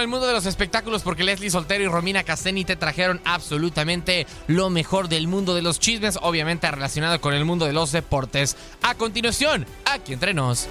El 0.01 0.09
mundo 0.09 0.27
de 0.27 0.33
los 0.33 0.47
espectáculos 0.47 1.03
porque 1.03 1.25
Leslie 1.25 1.51
Soltero 1.51 1.85
y 1.85 1.89
Romina 1.89 2.25
Casteni 2.25 2.65
te 2.65 2.77
trajeron 2.77 3.21
absolutamente 3.25 4.27
lo 4.47 4.71
mejor 4.71 5.09
del 5.09 5.29
mundo 5.29 5.55
de 5.55 5.63
los 5.63 5.79
chismes, 5.79 6.19
obviamente 6.23 6.71
relacionado 6.71 7.21
con 7.21 7.35
el 7.35 7.45
mundo 7.45 7.67
de 7.67 7.73
los 7.73 7.93
deportes. 7.93 8.57
A 8.83 8.95
continuación, 8.95 9.67
aquí 9.85 10.13
entre 10.13 10.35
nos. 10.35 10.69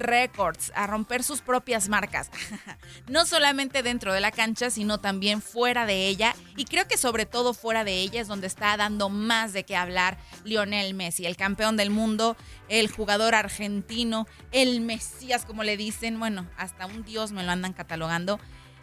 Records, 0.00 0.72
a 0.74 0.86
romper 0.86 1.22
sus 1.22 1.40
propias 1.40 1.88
marcas, 1.88 2.30
no 3.08 3.26
solamente 3.26 3.82
dentro 3.82 4.12
de 4.12 4.20
la 4.20 4.32
cancha, 4.32 4.70
sino 4.70 4.98
también 4.98 5.40
fuera 5.42 5.86
de 5.86 6.08
ella. 6.08 6.34
Y 6.56 6.64
creo 6.64 6.88
que 6.88 6.96
sobre 6.96 7.26
todo 7.26 7.54
fuera 7.54 7.84
de 7.84 8.00
ella 8.00 8.20
es 8.20 8.28
donde 8.28 8.46
está 8.46 8.76
dando 8.76 9.08
más 9.08 9.52
de 9.52 9.64
qué 9.64 9.76
hablar 9.76 10.18
Lionel 10.44 10.94
Messi, 10.94 11.26
el 11.26 11.36
campeón 11.36 11.76
del 11.76 11.90
mundo, 11.90 12.36
el 12.68 12.90
jugador 12.90 13.34
argentino, 13.34 14.26
el 14.52 14.80
Mesías, 14.80 15.44
como 15.44 15.62
le 15.62 15.76
dicen, 15.76 16.18
bueno, 16.18 16.48
hasta 16.56 16.86
un 16.86 17.04
dios 17.04 17.32
me 17.32 17.42
lo 17.42 17.52
andan 17.52 17.72
catalogando. 17.72 18.40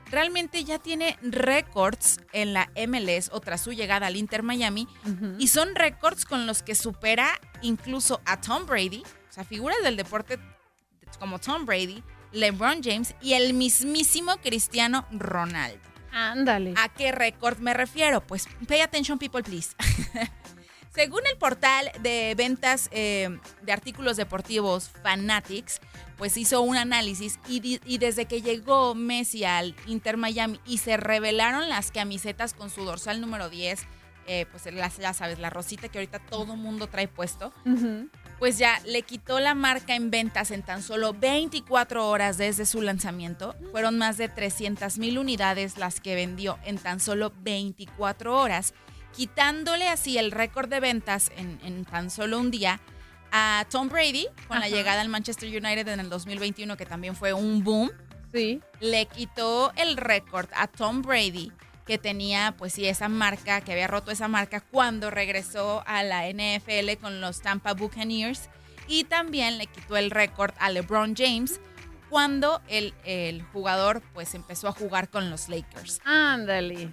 Realmente 0.10 0.64
ya 0.64 0.80
tiene 0.80 1.18
récords 1.22 2.22
en 2.32 2.54
la 2.54 2.72
MLS 2.88 3.30
o 3.34 3.42
tras 3.42 3.62
su 3.62 3.74
llegada 3.74 4.08
al 4.08 4.16
Inter 4.16 4.42
Miami 4.42 4.88
y 5.38 5.50
son 5.50 5.76
récords 5.76 6.24
con 6.24 6.48
los 6.48 6.64
que 6.64 6.76
supera 6.76 7.30
incluso 7.62 8.22
a 8.26 8.40
Tom 8.40 8.66
Brady, 8.66 9.04
o 9.30 9.34
sea, 9.34 9.44
figuras 9.44 9.78
del 9.84 9.98
deporte 9.98 10.40
como 11.20 11.40
Tom 11.40 11.66
Brady, 11.66 12.04
LeBron 12.32 12.82
James 12.84 13.16
y 13.22 13.34
el 13.34 13.54
mismísimo 13.54 14.38
Cristiano 14.38 15.06
Ronaldo. 15.12 15.80
Ándale. 16.12 16.74
¿A 16.78 16.90
qué 16.90 17.12
récord 17.12 17.58
me 17.60 17.74
refiero? 17.74 18.22
Pues 18.22 18.48
pay 18.68 18.82
attention 18.82 19.20
people, 19.20 19.44
please. 19.44 19.76
Según 20.94 21.22
el 21.32 21.38
portal 21.38 21.92
de 22.02 22.34
ventas 22.36 22.90
eh, 22.92 23.38
de 23.62 23.72
artículos 23.72 24.18
deportivos 24.18 24.90
Fanatics, 25.04 25.80
pues 26.18 26.36
hizo 26.38 26.62
un 26.62 26.76
análisis 26.76 27.38
y, 27.48 27.80
y, 27.86 27.98
desde 28.00 28.26
que 28.26 28.42
llegó 28.42 28.96
Messi 28.96 29.44
al 29.44 29.76
Inter 29.86 30.18
Miami 30.18 30.60
y 30.66 30.80
se 30.80 30.98
revelaron 30.98 31.70
las 31.70 31.92
camisetas 31.92 32.56
con 32.56 32.72
su 32.72 32.84
dorsal 32.84 33.22
número 33.22 33.50
10 33.50 33.86
eh, 34.26 34.48
pues 34.52 34.66
las- 34.74 34.98
ya 34.98 35.14
sabes, 35.14 35.38
la 35.38 35.52
rosita 35.52 35.88
que 35.88 36.00
ahorita 36.00 36.18
todo 36.20 36.56
mundo 36.56 36.88
trae 36.88 37.08
puesto, 37.08 37.54
Ujú. 37.66 38.10
Pues 38.40 38.58
ya 38.58 38.80
le 38.86 39.02
quitó 39.02 39.40
la 39.40 39.56
marca 39.56 39.96
en 39.96 40.12
ventas 40.12 40.52
en 40.52 40.64
tan 40.64 40.84
solo 40.84 41.14
24 41.14 42.08
horas 42.08 42.38
desde 42.38 42.66
su 42.66 42.82
lanzamiento. 42.82 43.56
Fueron 43.72 43.98
más 43.98 44.18
de 44.18 44.30
300 44.30 44.98
mil 44.98 45.18
unidades 45.18 45.78
las 45.78 46.00
que 46.00 46.16
vendió 46.16 46.60
en 46.66 46.78
tan 46.78 47.00
solo 47.00 47.34
24 47.42 48.40
horas, 48.40 48.74
quitándole 49.16 49.88
así 49.88 50.18
el 50.18 50.32
récord 50.32 50.70
de 50.70 50.80
ventas 50.80 51.32
en, 51.38 51.60
en 51.64 51.86
tan 51.86 52.10
solo 52.10 52.40
un 52.40 52.52
día 52.52 52.80
a 53.32 53.66
Tom 53.70 53.90
Brady 53.90 54.28
con 54.48 54.60
la 54.60 54.70
llegada 54.70 55.02
al 55.02 55.10
Manchester 55.10 55.50
United 55.50 55.88
en 55.88 56.00
el 56.00 56.10
2021, 56.10 56.78
que 56.78 56.86
también 56.86 57.16
fue 57.16 57.34
un 57.34 57.64
boom. 57.64 57.92
Sí. 58.32 58.62
Le 58.80 59.06
quitó 59.06 59.72
el 59.76 59.98
récord 59.98 60.50
a 60.54 60.68
Tom 60.68 61.02
Brady 61.02 61.52
que 61.88 61.98
tenía, 61.98 62.54
pues 62.58 62.74
sí, 62.74 62.86
esa 62.86 63.10
marca, 63.10 63.62
que 63.62 63.72
había 63.72 63.88
roto 63.88 64.12
esa 64.12 64.28
marca 64.28 64.60
cuando 64.60 65.10
regresó 65.10 65.84
a 65.88 66.04
la 66.04 66.30
NFL 66.30 67.02
con 67.02 67.22
los 67.22 67.42
Tampa 67.42 67.74
Buccaneers. 67.74 68.50
Y 68.88 69.06
también 69.06 69.58
le 69.58 69.68
quitó 69.68 69.98
el 69.98 70.12
récord 70.12 70.54
a 70.60 70.70
LeBron 70.70 71.16
James 71.16 71.60
cuando 72.10 72.62
el, 72.68 72.94
el 73.04 73.42
jugador 73.42 74.02
pues 74.14 74.36
empezó 74.36 74.68
a 74.68 74.72
jugar 74.72 75.10
con 75.10 75.30
los 75.30 75.50
Lakers. 75.50 76.00
Ándale. 76.06 76.92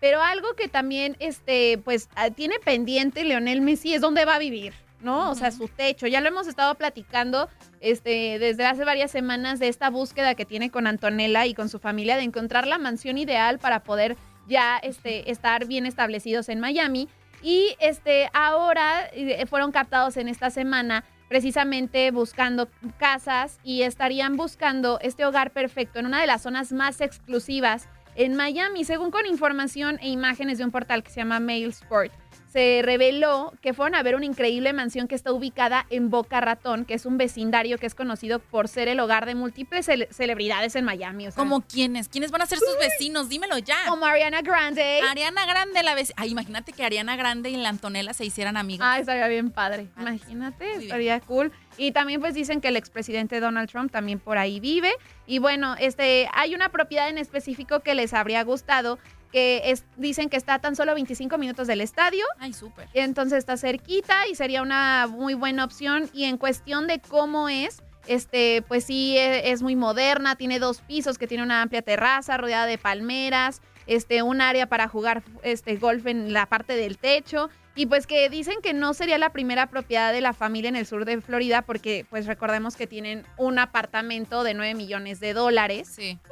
Pero 0.00 0.20
algo 0.20 0.54
que 0.56 0.66
también, 0.66 1.16
este, 1.20 1.78
pues, 1.78 2.08
ah, 2.16 2.30
tiene 2.30 2.58
pendiente 2.58 3.22
Leonel 3.22 3.60
Messi 3.60 3.94
es 3.94 4.00
dónde 4.00 4.24
va 4.24 4.34
a 4.34 4.38
vivir, 4.38 4.74
¿no? 5.02 5.30
O 5.30 5.34
sea, 5.34 5.50
su 5.50 5.68
techo. 5.68 6.06
Ya 6.06 6.20
lo 6.20 6.28
hemos 6.28 6.46
estado 6.46 6.74
platicando, 6.74 7.48
este, 7.80 8.38
desde 8.38 8.64
hace 8.64 8.84
varias 8.84 9.10
semanas 9.10 9.58
de 9.58 9.68
esta 9.68 9.90
búsqueda 9.90 10.34
que 10.34 10.44
tiene 10.44 10.70
con 10.70 10.86
Antonella 10.86 11.46
y 11.46 11.54
con 11.54 11.68
su 11.68 11.78
familia 11.78 12.16
de 12.16 12.22
encontrar 12.22 12.66
la 12.66 12.78
mansión 12.78 13.18
ideal 13.18 13.58
para 13.58 13.80
poder 13.82 14.16
ya, 14.48 14.78
este, 14.78 15.30
estar 15.30 15.66
bien 15.66 15.86
establecidos 15.86 16.48
en 16.48 16.60
Miami. 16.60 17.08
Y, 17.42 17.76
este, 17.80 18.30
ahora 18.32 19.08
eh, 19.12 19.46
fueron 19.46 19.72
captados 19.72 20.16
en 20.16 20.28
esta 20.28 20.50
semana 20.50 21.04
precisamente 21.28 22.10
buscando 22.10 22.68
casas 22.98 23.58
y 23.64 23.82
estarían 23.82 24.36
buscando 24.36 25.00
este 25.00 25.24
hogar 25.24 25.50
perfecto 25.50 25.98
en 25.98 26.04
una 26.04 26.20
de 26.20 26.26
las 26.26 26.42
zonas 26.42 26.72
más 26.72 27.00
exclusivas 27.00 27.88
en 28.14 28.36
Miami, 28.36 28.84
según 28.84 29.10
con 29.10 29.24
información 29.24 29.98
e 30.02 30.10
imágenes 30.10 30.58
de 30.58 30.64
un 30.64 30.70
portal 30.70 31.02
que 31.02 31.10
se 31.10 31.20
llama 31.20 31.40
Mail 31.40 31.70
Sport. 31.70 32.12
Se 32.52 32.82
reveló 32.84 33.54
que 33.62 33.72
fueron 33.72 33.94
a 33.94 34.02
ver 34.02 34.14
una 34.14 34.26
increíble 34.26 34.74
mansión 34.74 35.08
que 35.08 35.14
está 35.14 35.32
ubicada 35.32 35.86
en 35.88 36.10
Boca 36.10 36.38
Ratón, 36.42 36.84
que 36.84 36.92
es 36.92 37.06
un 37.06 37.16
vecindario 37.16 37.78
que 37.78 37.86
es 37.86 37.94
conocido 37.94 38.40
por 38.40 38.68
ser 38.68 38.88
el 38.88 39.00
hogar 39.00 39.24
de 39.24 39.34
múltiples 39.34 39.88
cele- 39.88 40.08
celebridades 40.10 40.76
en 40.76 40.84
Miami. 40.84 41.28
O 41.28 41.30
sea, 41.30 41.36
¿Cómo 41.38 41.62
quiénes? 41.62 42.08
¿Quiénes 42.08 42.30
van 42.30 42.42
a 42.42 42.46
ser 42.46 42.58
sus 42.58 42.76
vecinos? 42.78 43.30
Dímelo 43.30 43.56
ya. 43.56 43.76
como 43.88 44.04
Ariana 44.04 44.42
Grande. 44.42 45.00
Ariana 45.08 45.46
Grande, 45.46 45.82
la 45.82 45.94
vecina. 45.94 46.16
Ay, 46.20 46.30
imagínate 46.32 46.72
que 46.72 46.84
Ariana 46.84 47.16
Grande 47.16 47.48
y 47.48 47.56
la 47.56 47.70
Antonella 47.70 48.12
se 48.12 48.26
hicieran 48.26 48.58
amigas. 48.58 48.86
Ah, 48.86 48.98
estaría 48.98 49.28
bien 49.28 49.50
padre. 49.50 49.88
Ah, 49.96 50.02
Imagínate, 50.02 50.66
bien. 50.66 50.82
estaría 50.82 51.20
cool. 51.20 51.52
Y 51.78 51.92
también 51.92 52.20
pues 52.20 52.34
dicen 52.34 52.60
que 52.60 52.68
el 52.68 52.76
expresidente 52.76 53.40
Donald 53.40 53.70
Trump 53.70 53.90
también 53.90 54.18
por 54.18 54.36
ahí 54.36 54.60
vive. 54.60 54.92
Y 55.26 55.38
bueno, 55.38 55.74
este, 55.78 56.28
hay 56.34 56.54
una 56.54 56.68
propiedad 56.68 57.08
en 57.08 57.16
específico 57.16 57.80
que 57.80 57.94
les 57.94 58.12
habría 58.12 58.42
gustado, 58.44 58.98
que 59.32 59.62
es, 59.70 59.84
dicen 59.96 60.28
que 60.28 60.36
está 60.36 60.54
a 60.54 60.58
tan 60.60 60.76
solo 60.76 60.94
25 60.94 61.38
minutos 61.38 61.66
del 61.66 61.80
estadio. 61.80 62.24
Ay, 62.38 62.52
súper. 62.52 62.88
Entonces 62.92 63.38
está 63.38 63.56
cerquita 63.56 64.28
y 64.28 64.34
sería 64.34 64.62
una 64.62 65.06
muy 65.08 65.34
buena 65.34 65.64
opción. 65.64 66.08
Y 66.12 66.24
en 66.24 66.36
cuestión 66.36 66.86
de 66.86 67.00
cómo 67.00 67.48
es, 67.48 67.82
este, 68.06 68.62
pues 68.68 68.84
sí, 68.84 69.16
e- 69.16 69.50
es 69.50 69.62
muy 69.62 69.74
moderna, 69.76 70.36
tiene 70.36 70.58
dos 70.58 70.80
pisos, 70.82 71.18
que 71.18 71.26
tiene 71.26 71.42
una 71.42 71.62
amplia 71.62 71.82
terraza 71.82 72.36
rodeada 72.36 72.66
de 72.66 72.76
palmeras, 72.78 73.62
este, 73.86 74.22
un 74.22 74.40
área 74.40 74.66
para 74.66 74.86
jugar 74.88 75.22
este, 75.42 75.76
golf 75.76 76.06
en 76.06 76.32
la 76.32 76.46
parte 76.46 76.76
del 76.76 76.98
techo. 76.98 77.48
Y 77.74 77.86
pues 77.86 78.06
que 78.06 78.28
dicen 78.28 78.56
que 78.62 78.74
no 78.74 78.92
sería 78.92 79.16
la 79.16 79.30
primera 79.32 79.66
propiedad 79.68 80.12
de 80.12 80.20
la 80.20 80.34
familia 80.34 80.68
en 80.68 80.76
el 80.76 80.84
sur 80.84 81.06
de 81.06 81.22
Florida, 81.22 81.62
porque 81.62 82.04
pues 82.10 82.26
recordemos 82.26 82.76
que 82.76 82.86
tienen 82.86 83.24
un 83.38 83.58
apartamento 83.58 84.44
de 84.44 84.52
9 84.52 84.74
millones 84.74 85.20
de 85.20 85.32
dólares. 85.32 85.88
Sí. 85.88 86.10
Entonces, 86.10 86.30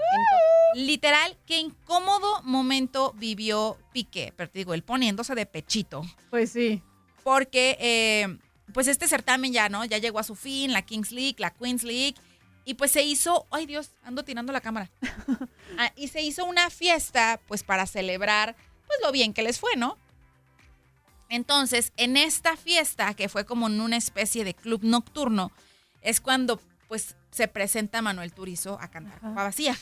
Literal, 0.74 1.36
qué 1.46 1.58
incómodo 1.58 2.42
momento 2.42 3.12
vivió 3.16 3.76
Piqué. 3.92 4.32
Pero 4.36 4.50
te 4.50 4.58
digo, 4.60 4.74
él 4.74 4.82
poniéndose 4.82 5.34
de 5.34 5.46
pechito. 5.46 6.02
pues 6.30 6.52
sí. 6.52 6.82
Porque, 7.22 7.76
eh, 7.80 8.38
pues 8.72 8.88
este 8.88 9.08
certamen 9.08 9.52
ya, 9.52 9.68
¿no? 9.68 9.84
Ya 9.84 9.98
llegó 9.98 10.18
a 10.18 10.24
su 10.24 10.34
fin, 10.34 10.72
la 10.72 10.82
Kings 10.82 11.12
League, 11.12 11.36
la 11.38 11.50
Queens 11.50 11.82
League. 11.82 12.14
Y 12.64 12.74
pues 12.74 12.90
se 12.90 13.02
hizo, 13.02 13.46
ay 13.50 13.66
Dios, 13.66 13.90
ando 14.04 14.24
tirando 14.24 14.52
la 14.52 14.60
cámara. 14.60 14.90
Ah, 15.78 15.92
y 15.96 16.08
se 16.08 16.20
hizo 16.20 16.44
una 16.44 16.68
fiesta, 16.68 17.40
pues 17.46 17.62
para 17.62 17.86
celebrar, 17.86 18.56
pues 18.88 18.98
lo 19.04 19.12
bien 19.12 19.32
que 19.32 19.42
les 19.44 19.60
fue, 19.60 19.76
¿no? 19.76 19.96
Entonces, 21.28 21.92
en 21.96 22.16
esta 22.16 22.56
fiesta, 22.56 23.14
que 23.14 23.28
fue 23.28 23.46
como 23.46 23.68
en 23.68 23.80
una 23.80 23.96
especie 23.96 24.44
de 24.44 24.52
club 24.52 24.80
nocturno, 24.82 25.52
es 26.02 26.20
cuando, 26.20 26.60
pues, 26.88 27.14
se 27.30 27.48
presenta 27.48 28.02
Manuel 28.02 28.32
Turizo 28.32 28.78
a 28.80 28.88
cantar 28.88 29.20
Copa 29.20 29.44
Vacía. 29.44 29.76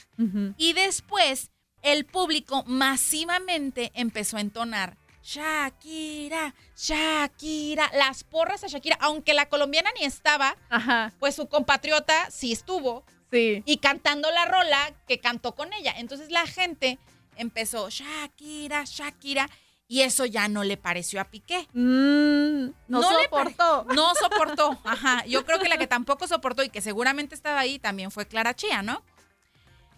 Y 0.56 0.72
después 0.72 1.50
el 1.82 2.04
público 2.04 2.64
masivamente 2.66 3.90
empezó 3.94 4.37
a 4.37 4.40
entonar 4.40 4.96
Shakira, 5.22 6.54
Shakira, 6.76 7.90
las 7.94 8.24
porras 8.24 8.64
a 8.64 8.66
Shakira, 8.66 8.96
aunque 9.00 9.34
la 9.34 9.48
colombiana 9.48 9.90
ni 9.98 10.04
estaba, 10.06 10.56
Ajá, 10.70 11.12
pues 11.18 11.34
su 11.34 11.48
compatriota 11.48 12.30
sí 12.30 12.52
estuvo 12.52 13.04
sí. 13.30 13.62
y 13.66 13.76
cantando 13.78 14.30
la 14.30 14.46
rola 14.46 14.94
que 15.06 15.20
cantó 15.20 15.54
con 15.54 15.72
ella. 15.74 15.92
Entonces 15.98 16.30
la 16.30 16.46
gente 16.46 16.98
empezó 17.37 17.90
Shakira, 17.90 18.84
Shakira 18.87 19.48
y 19.90 20.03
eso 20.03 20.27
ya 20.27 20.48
no 20.48 20.64
le 20.64 20.77
pareció 20.77 21.18
a 21.20 21.24
Piqué. 21.24 21.66
Mm, 21.72 22.66
no, 22.88 23.01
No 23.01 23.18
le 23.18 23.24
soportó. 23.24 23.85
No 23.94 24.14
soportó. 24.14 24.79
Ajá. 24.85 25.24
Yo 25.24 25.46
creo 25.46 25.59
que 25.59 25.68
la 25.70 25.79
que 25.79 25.87
tampoco 25.87 26.29
soportó 26.29 26.62
y 26.62 26.68
que 26.68 26.83
seguramente 26.83 27.35
estaba 27.35 27.59
ahí 27.61 27.79
también 27.79 28.11
fue 28.11 28.27
Clara 28.27 28.55
Chía, 28.55 28.83
¿no? 28.83 29.03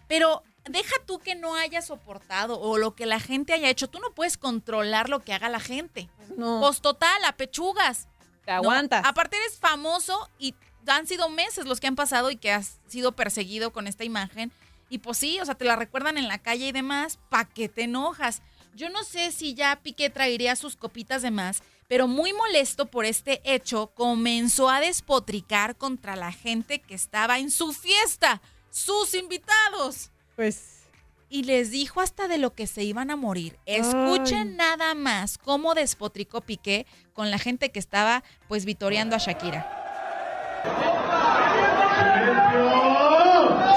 Pero 0.07 0.43
deja 0.63 0.95
tú 1.05 1.19
que 1.19 1.35
no 1.35 1.55
haya 1.55 1.81
soportado 1.81 2.59
o 2.59 2.77
lo 2.77 2.95
que 2.95 3.05
la 3.05 3.19
gente 3.19 3.51
haya 3.51 3.69
hecho. 3.69 3.89
Tú 3.89 3.99
no 3.99 4.11
puedes 4.11 4.37
controlar 4.37 5.09
lo 5.09 5.19
que 5.19 5.33
haga 5.33 5.49
la 5.49 5.59
gente. 5.59 6.09
No, 6.37 6.61
Pues 6.61 6.79
total, 6.81 7.23
a 7.25 7.33
pechugas. 7.33 8.07
te 8.45 8.51
¿no? 8.51 8.57
aguantas. 8.57 9.03
Aparte 9.05 9.35
eres 9.37 9.59
famoso 9.59 10.29
y 10.39 10.55
han 10.87 11.05
sido 11.05 11.27
meses 11.29 11.65
los 11.65 11.81
que 11.81 11.87
han 11.87 11.95
pasado 11.97 12.31
y 12.31 12.37
que 12.37 12.53
has 12.53 12.79
sido 12.87 13.11
perseguido 13.11 13.73
con 13.73 13.87
esta 13.87 14.05
imagen. 14.05 14.53
Y 14.89 14.99
pues 14.99 15.17
sí, 15.17 15.37
o 15.41 15.45
sea, 15.45 15.55
te 15.55 15.65
la 15.65 15.75
recuerdan 15.75 16.17
en 16.17 16.29
la 16.29 16.37
calle 16.37 16.67
y 16.67 16.71
demás, 16.71 17.19
¿pa' 17.29 17.45
qué 17.45 17.67
te 17.69 17.83
enojas? 17.83 18.41
Yo 18.73 18.89
no 18.89 19.03
sé 19.03 19.31
si 19.31 19.53
ya 19.53 19.79
Piqué 19.81 20.09
traería 20.09 20.55
sus 20.55 20.75
copitas 20.75 21.21
de 21.21 21.31
más, 21.31 21.61
pero 21.87 22.07
muy 22.07 22.33
molesto 22.33 22.85
por 22.85 23.05
este 23.05 23.41
hecho, 23.43 23.87
comenzó 23.87 24.69
a 24.69 24.79
despotricar 24.79 25.75
contra 25.75 26.15
la 26.15 26.31
gente 26.31 26.79
que 26.79 26.95
estaba 26.95 27.39
en 27.39 27.51
su 27.51 27.73
fiesta, 27.73 28.41
sus 28.69 29.13
invitados. 29.13 30.09
Pues 30.37 30.83
Y 31.27 31.43
les 31.43 31.69
dijo 31.69 31.99
hasta 31.99 32.29
de 32.29 32.37
lo 32.37 32.53
que 32.53 32.65
se 32.65 32.83
iban 32.83 33.11
a 33.11 33.17
morir. 33.17 33.57
Escuchen 33.65 34.55
nada 34.55 34.95
más 34.95 35.37
cómo 35.37 35.73
despotricó 35.73 36.39
Piqué 36.39 36.85
con 37.13 37.29
la 37.29 37.39
gente 37.39 37.71
que 37.71 37.79
estaba 37.79 38.23
pues 38.47 38.63
vitoreando 38.63 39.17
a 39.17 39.19
Shakira. 39.19 39.77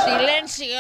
¡Silencio! 0.05 0.69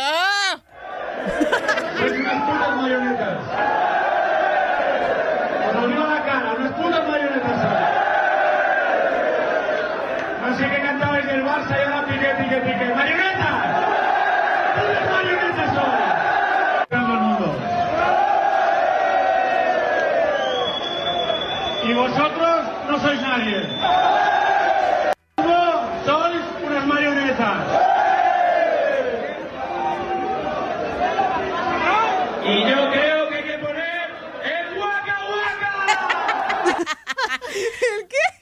No 10.45 10.59
sé 10.59 10.69
qué 10.71 10.81
Barça 11.55 11.79
y 11.79 11.83
ahora 11.85 12.05
pique, 12.09 12.57
pique. 12.67 12.95
¡Marionetas! 12.95 13.55
¡Putas 14.75 15.11
marionetas 15.13 15.71
el 16.91 16.99
mundo. 16.99 17.57
Y 21.85 21.93
vosotros 21.95 22.65
no 22.91 22.99
sois 22.99 23.21
nadie. 23.21 23.59
No 25.37 25.63
sois 26.05 26.43
unas 26.67 26.87
marionetas. 26.87 27.57
Y 32.47 32.69
yo 32.69 32.91
creo 32.91 33.29
que 33.29 33.37
hay 33.37 33.45
que 33.45 33.59
poner 33.59 34.11
el 34.43 34.79
Waka 34.79 35.17
Waka. 35.31 35.71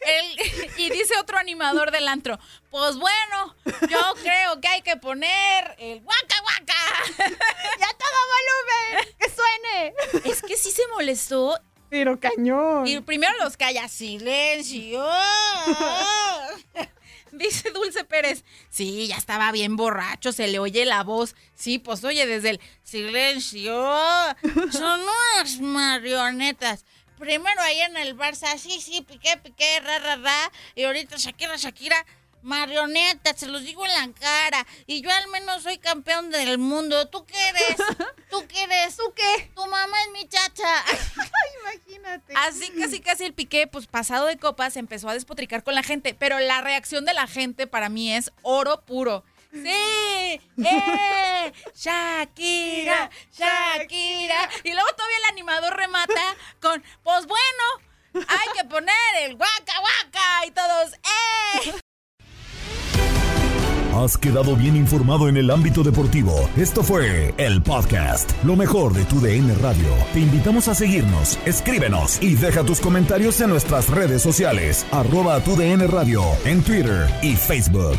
El- 0.00 0.70
y 0.78 0.90
dice 0.90 1.11
otro 1.22 1.38
animador 1.38 1.90
del 1.90 2.06
antro, 2.08 2.38
pues 2.70 2.96
bueno, 2.96 3.56
yo 3.88 4.14
creo 4.22 4.60
que 4.60 4.68
hay 4.68 4.82
que 4.82 4.96
poner 4.96 5.74
el 5.78 6.00
guaca 6.00 6.40
guaca. 6.42 6.74
¡Ya 7.78 7.88
todo 7.96 8.18
volumen! 8.32 9.08
¡Que 9.18 9.30
suene! 9.30 9.94
Es 10.30 10.42
que 10.42 10.56
sí 10.56 10.70
se 10.70 10.82
molestó 10.88 11.58
Pero 11.88 12.18
cañón. 12.20 12.86
y 12.86 13.00
primero 13.00 13.32
los 13.38 13.56
calla, 13.56 13.88
silencio. 13.88 15.02
Dice 17.32 17.70
Dulce 17.70 18.04
Pérez, 18.04 18.44
sí, 18.68 19.06
ya 19.08 19.16
estaba 19.16 19.50
bien 19.52 19.74
borracho, 19.76 20.32
se 20.32 20.48
le 20.48 20.58
oye 20.58 20.84
la 20.84 21.02
voz. 21.02 21.34
Sí, 21.54 21.78
pues 21.78 22.04
oye, 22.04 22.26
desde 22.26 22.50
el 22.50 22.60
silencio. 22.82 23.72
Son 24.70 25.00
unas 25.00 25.58
marionetas. 25.60 26.84
Primero 27.22 27.62
ahí 27.62 27.80
en 27.82 27.96
el 27.96 28.16
Barça, 28.16 28.58
sí, 28.58 28.80
sí, 28.80 29.00
piqué, 29.02 29.36
piqué, 29.36 29.78
ra, 29.78 30.00
ra, 30.00 30.16
ra. 30.16 30.52
Y 30.74 30.82
ahorita 30.82 31.16
Shakira, 31.16 31.56
Shakira, 31.56 32.04
marioneta, 32.42 33.32
se 33.36 33.46
los 33.46 33.62
digo 33.62 33.86
en 33.86 33.92
la 33.92 34.12
cara. 34.18 34.66
Y 34.88 35.02
yo 35.02 35.10
al 35.12 35.28
menos 35.28 35.62
soy 35.62 35.78
campeón 35.78 36.30
del 36.32 36.58
mundo. 36.58 37.08
¿Tú 37.08 37.24
qué 37.24 37.38
eres? 37.48 37.76
¿Tú 38.30 38.44
qué 38.48 38.64
eres? 38.64 38.96
¿Tú 38.96 39.04
qué? 39.14 39.52
Tu 39.54 39.64
mamá 39.64 39.96
es 40.02 40.12
mi 40.12 40.28
chacha. 40.28 40.84
Imagínate. 41.62 42.34
Así 42.34 42.70
casi 42.70 42.98
casi 42.98 43.24
el 43.24 43.34
Piqué, 43.34 43.68
pues 43.68 43.86
pasado 43.86 44.26
de 44.26 44.36
copas, 44.36 44.76
empezó 44.76 45.08
a 45.08 45.14
despotricar 45.14 45.62
con 45.62 45.76
la 45.76 45.84
gente. 45.84 46.14
Pero 46.14 46.40
la 46.40 46.60
reacción 46.60 47.04
de 47.04 47.14
la 47.14 47.28
gente 47.28 47.68
para 47.68 47.88
mí 47.88 48.12
es 48.12 48.32
oro 48.42 48.82
puro. 48.84 49.24
¡Sí! 49.52 50.40
¡Eh! 50.64 51.52
¡Shakira! 51.74 53.10
¡Shakira! 53.30 54.48
Y 54.64 54.72
luego 54.72 54.88
todavía 54.96 55.18
el 55.18 55.32
animador 55.32 55.76
remata 55.76 56.36
con, 56.60 56.82
pues 57.02 57.26
bueno, 57.26 58.24
hay 58.28 58.48
que 58.56 58.64
poner 58.64 58.94
el 59.24 59.36
guaca 59.36 59.74
guaca 59.80 60.46
y 60.46 60.50
todos, 60.52 60.92
¡eh! 60.94 61.72
Has 63.94 64.16
quedado 64.16 64.56
bien 64.56 64.74
informado 64.74 65.28
en 65.28 65.36
el 65.36 65.50
ámbito 65.50 65.82
deportivo. 65.82 66.48
Esto 66.56 66.82
fue 66.82 67.34
el 67.36 67.62
podcast, 67.62 68.32
lo 68.42 68.56
mejor 68.56 68.94
de 68.94 69.04
tu 69.04 69.20
DN 69.20 69.54
Radio. 69.56 69.86
Te 70.14 70.20
invitamos 70.20 70.66
a 70.68 70.74
seguirnos, 70.74 71.38
escríbenos 71.44 72.22
y 72.22 72.34
deja 72.36 72.64
tus 72.64 72.80
comentarios 72.80 73.38
en 73.42 73.50
nuestras 73.50 73.90
redes 73.90 74.22
sociales, 74.22 74.86
arroba 74.92 75.40
tu 75.40 75.56
DN 75.56 75.86
Radio, 75.88 76.24
en 76.46 76.62
Twitter 76.62 77.06
y 77.20 77.36
Facebook. 77.36 77.98